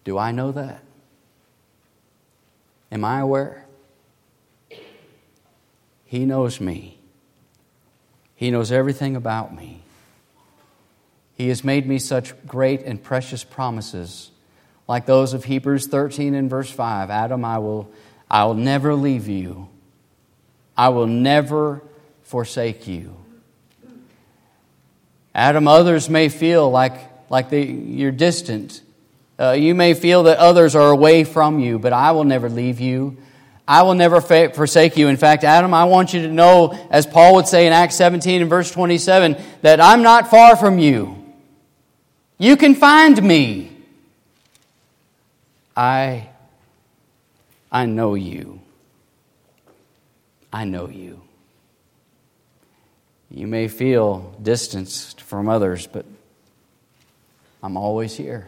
Do 0.03 0.17
I 0.17 0.31
know 0.31 0.51
that? 0.51 0.83
Am 2.91 3.05
I 3.05 3.19
aware? 3.19 3.65
He 6.05 6.25
knows 6.25 6.59
me. 6.59 6.97
He 8.35 8.49
knows 8.49 8.71
everything 8.71 9.15
about 9.15 9.55
me. 9.55 9.83
He 11.35 11.49
has 11.49 11.63
made 11.63 11.87
me 11.87 11.99
such 11.99 12.33
great 12.47 12.81
and 12.81 13.01
precious 13.01 13.43
promises, 13.43 14.31
like 14.87 15.05
those 15.05 15.33
of 15.35 15.43
Hebrews 15.43 15.85
13 15.85 16.33
and 16.33 16.49
verse 16.49 16.71
5. 16.71 17.11
Adam, 17.11 17.45
I 17.45 17.59
will, 17.59 17.91
I 18.29 18.45
will 18.45 18.55
never 18.55 18.95
leave 18.95 19.27
you. 19.27 19.69
I 20.79 20.87
will 20.87 21.07
never 21.07 21.83
forsake 22.23 22.87
you. 22.87 23.13
Adam, 25.35 25.67
others 25.67 26.09
may 26.09 26.29
feel 26.29 26.71
like, 26.71 26.93
like 27.29 27.49
they, 27.49 27.65
you're 27.65 28.13
distant. 28.13 28.81
Uh, 29.37 29.51
you 29.51 29.75
may 29.75 29.93
feel 29.93 30.23
that 30.23 30.37
others 30.37 30.77
are 30.77 30.89
away 30.89 31.25
from 31.25 31.59
you, 31.59 31.79
but 31.79 31.91
I 31.91 32.13
will 32.13 32.23
never 32.23 32.47
leave 32.47 32.79
you. 32.79 33.17
I 33.67 33.81
will 33.81 33.93
never 33.93 34.21
fa- 34.21 34.53
forsake 34.53 34.95
you. 34.95 35.09
In 35.09 35.17
fact, 35.17 35.43
Adam, 35.43 35.73
I 35.73 35.83
want 35.83 36.13
you 36.13 36.21
to 36.21 36.31
know, 36.31 36.69
as 36.89 37.05
Paul 37.05 37.35
would 37.35 37.47
say 37.47 37.67
in 37.67 37.73
Acts 37.73 37.95
17 37.95 38.39
and 38.39 38.49
verse 38.49 38.71
27, 38.71 39.35
that 39.63 39.81
I'm 39.81 40.01
not 40.01 40.29
far 40.29 40.55
from 40.55 40.79
you. 40.79 41.21
You 42.37 42.55
can 42.55 42.73
find 42.73 43.21
me. 43.21 43.69
I, 45.75 46.29
I 47.69 47.85
know 47.85 48.15
you. 48.15 48.61
I 50.51 50.65
know 50.65 50.89
you. 50.89 51.21
You 53.31 53.47
may 53.47 53.67
feel 53.67 54.35
distanced 54.41 55.21
from 55.21 55.47
others, 55.47 55.85
but 55.85 56.05
I'm 57.61 57.77
always 57.77 58.15
here. 58.15 58.47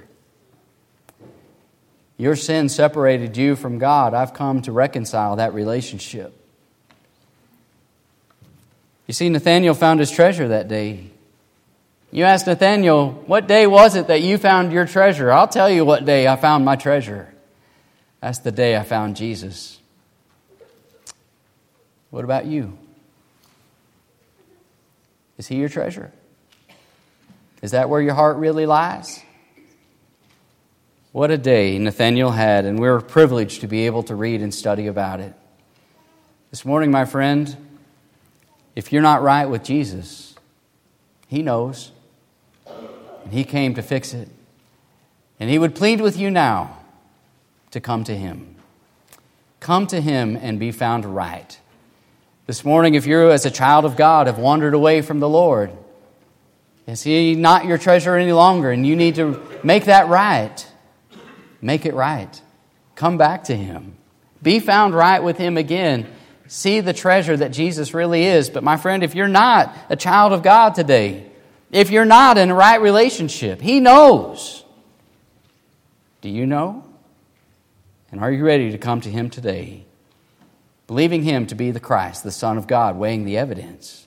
Your 2.18 2.36
sin 2.36 2.70
separated 2.70 3.36
you 3.38 3.56
from 3.56 3.80
God. 3.80 4.14
I've 4.14 4.34
come 4.34 4.62
to 4.64 4.72
reconcile 4.72 5.38
that 5.38 5.54
relationship. 5.54 6.34
You 9.08 9.14
see, 9.14 9.30
Nathanael 9.30 9.74
found 9.74 10.00
his 10.00 10.12
treasure 10.12 10.48
that 10.50 10.68
day. 10.68 11.10
You 12.12 12.26
asked 12.26 12.48
Nathanael, 12.48 13.12
What 13.26 13.48
day 13.48 13.68
was 13.68 13.96
it 13.96 14.08
that 14.08 14.22
you 14.22 14.38
found 14.38 14.72
your 14.72 14.86
treasure? 14.86 15.32
I'll 15.32 15.48
tell 15.48 15.70
you 15.70 15.84
what 15.84 16.06
day 16.06 16.28
I 16.28 16.36
found 16.36 16.64
my 16.64 16.76
treasure. 16.76 17.34
That's 18.22 18.40
the 18.40 18.52
day 18.52 18.78
I 18.78 18.84
found 18.84 19.16
Jesus. 19.16 19.81
What 22.12 22.24
about 22.24 22.46
you? 22.46 22.78
Is 25.38 25.48
he 25.48 25.56
your 25.56 25.70
treasure? 25.70 26.12
Is 27.62 27.72
that 27.72 27.90
where 27.90 28.02
your 28.02 28.14
heart 28.14 28.38
really 28.38 28.66
lies? 28.66 29.24
What 31.12 31.32
a 31.32 31.38
day 31.38 31.78
Nathanael 31.78 32.32
had, 32.32 32.66
and 32.66 32.80
we're 32.80 33.02
privileged 33.02 33.62
to 33.62 33.68
be 33.68 33.86
able 33.86 34.04
to 34.04 34.16
read 34.16 34.42
and 34.42 34.54
study 34.54 34.88
about 34.88 35.20
it. 35.20 35.34
This 36.52 36.64
morning, 36.64 36.92
my 36.92 37.06
friend, 37.06 37.56
if 38.76 38.94
you're 38.94 39.02
not 39.02 39.22
right 39.22 39.46
with 39.46 39.64
Jesus, 39.64 40.36
He 41.28 41.42
knows. 41.42 41.92
And 43.24 43.34
He 43.34 43.44
came 43.44 43.74
to 43.76 43.82
fix 43.82 44.14
it. 44.14 44.30
And 45.40 45.50
He 45.50 45.60
would 45.60 45.76
plead 45.76 46.02
with 46.02 46.18
you 46.18 46.30
now 46.30 46.78
to 47.72 47.80
come 47.80 48.04
to 48.06 48.16
Him. 48.16 48.56
Come 49.60 49.88
to 49.88 50.02
Him 50.02 50.36
and 50.36 50.60
be 50.60 50.72
found 50.72 51.06
right. 51.06 51.60
This 52.52 52.66
morning, 52.66 52.96
if 52.96 53.08
you, 53.08 53.32
as 53.32 53.46
a 53.46 53.50
child 53.50 53.86
of 53.86 53.96
God, 53.96 54.28
have 54.28 54.38
wandered 54.38 54.74
away 54.74 55.02
from 55.02 55.22
the 55.22 55.30
Lord, 55.30 55.72
is 56.86 57.02
He 57.02 57.34
not 57.34 57.64
your 57.64 57.78
treasure 57.78 58.18
any 58.18 58.34
longer? 58.34 58.72
And 58.72 58.86
you 58.86 58.98
need 58.98 59.16
to 59.16 59.42
make 59.64 59.86
that 59.86 60.10
right. 60.10 60.68
Make 61.62 61.86
it 61.86 61.94
right. 61.94 62.42
Come 62.96 63.18
back 63.18 63.46
to 63.46 63.56
Him. 63.56 63.96
Be 64.44 64.60
found 64.60 64.94
right 64.94 65.24
with 65.24 65.38
Him 65.38 65.56
again. 65.56 66.14
See 66.48 66.82
the 66.82 66.92
treasure 66.92 67.38
that 67.38 67.54
Jesus 67.54 67.94
really 67.94 68.26
is. 68.26 68.50
But, 68.50 68.66
my 68.66 68.76
friend, 68.76 69.02
if 69.02 69.16
you're 69.16 69.30
not 69.30 69.74
a 69.88 69.96
child 69.96 70.34
of 70.34 70.44
God 70.44 70.76
today, 70.76 71.32
if 71.72 71.90
you're 71.90 72.04
not 72.04 72.38
in 72.38 72.52
a 72.52 72.54
right 72.54 72.82
relationship, 72.82 73.62
He 73.62 73.80
knows. 73.80 74.66
Do 76.20 76.28
you 76.28 76.46
know? 76.46 76.84
And 78.12 78.20
are 78.20 78.30
you 78.30 78.44
ready 78.44 78.72
to 78.72 78.78
come 78.78 79.00
to 79.00 79.10
Him 79.10 79.30
today? 79.30 79.86
Believing 80.92 81.24
Him 81.24 81.46
to 81.46 81.56
be 81.56 81.72
the 81.72 81.80
Christ, 81.80 82.26
the 82.26 82.34
Son 82.34 82.58
of 82.58 82.68
God, 82.68 82.98
weighing 82.98 83.24
the 83.24 83.38
evidence. 83.38 84.06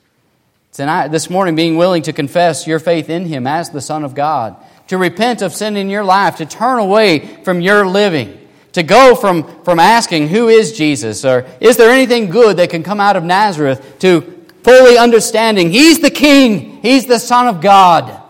Tonight, 0.71 1.09
this 1.09 1.31
morning, 1.31 1.57
being 1.57 1.79
willing 1.79 2.03
to 2.03 2.13
confess 2.13 2.67
your 2.67 2.79
faith 2.79 3.09
in 3.09 3.25
Him 3.25 3.47
as 3.47 3.71
the 3.71 3.81
Son 3.81 4.05
of 4.05 4.15
God 4.15 4.55
to 4.89 4.99
repent 4.99 5.41
of 5.41 5.55
sin 5.55 5.79
in 5.79 5.89
your 5.89 6.05
life, 6.05 6.37
to 6.37 6.45
turn 6.45 6.79
away 6.79 7.21
from 7.43 7.63
your 7.63 7.87
living, 7.87 8.39
to 8.73 8.83
go 8.83 9.15
from, 9.15 9.65
from 9.65 9.81
asking, 9.81 10.29
Who 10.29 10.49
is 10.49 10.77
Jesus? 10.77 11.25
or 11.25 11.47
Is 11.59 11.79
there 11.79 11.89
anything 11.89 12.29
good 12.29 12.59
that 12.59 12.69
can 12.69 12.83
come 12.83 13.01
out 13.01 13.17
of 13.17 13.25
Nazareth? 13.25 14.01
to 14.01 14.45
fully 14.63 14.99
understanding, 14.99 15.71
He's 15.71 16.01
the 16.01 16.11
King, 16.11 16.83
He's 16.83 17.07
the 17.07 17.19
Son 17.19 17.49
of 17.49 17.63
God. 17.63 18.21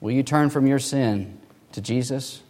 Will 0.00 0.12
you 0.12 0.22
turn 0.22 0.48
from 0.48 0.66
your 0.66 0.78
sin 0.78 1.38
to 1.72 1.82
Jesus? 1.82 2.40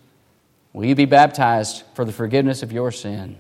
Will 0.73 0.85
you 0.85 0.95
be 0.95 1.07
baptized 1.07 1.83
for 1.95 2.05
the 2.05 2.13
forgiveness 2.13 2.63
of 2.63 2.71
your 2.71 2.93
sin? 2.93 3.37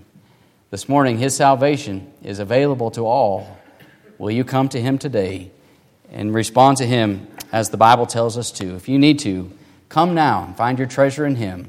This 0.71 0.89
morning, 0.89 1.19
His 1.19 1.35
salvation 1.35 2.13
is 2.23 2.39
available 2.39 2.91
to 2.93 3.07
all. 3.07 3.59
Will 4.19 4.31
you 4.31 4.45
come 4.45 4.69
to 4.71 4.81
Him 4.81 4.99
today 4.99 5.51
and 6.11 6.35
respond 6.35 6.77
to 6.79 6.87
Him 6.87 7.27
as 7.53 7.71
the 7.71 7.77
Bible 7.77 8.07
tells 8.07 8.37
us 8.37 8.51
to? 8.53 8.77
If 8.77 8.89
you 8.89 8.99
need 8.99 9.19
to, 9.21 9.51
Come 9.89 10.15
now 10.15 10.45
and 10.45 10.57
find 10.57 10.79
your 10.79 10.87
treasure 10.87 11.25
in 11.25 11.37
Him. 11.37 11.67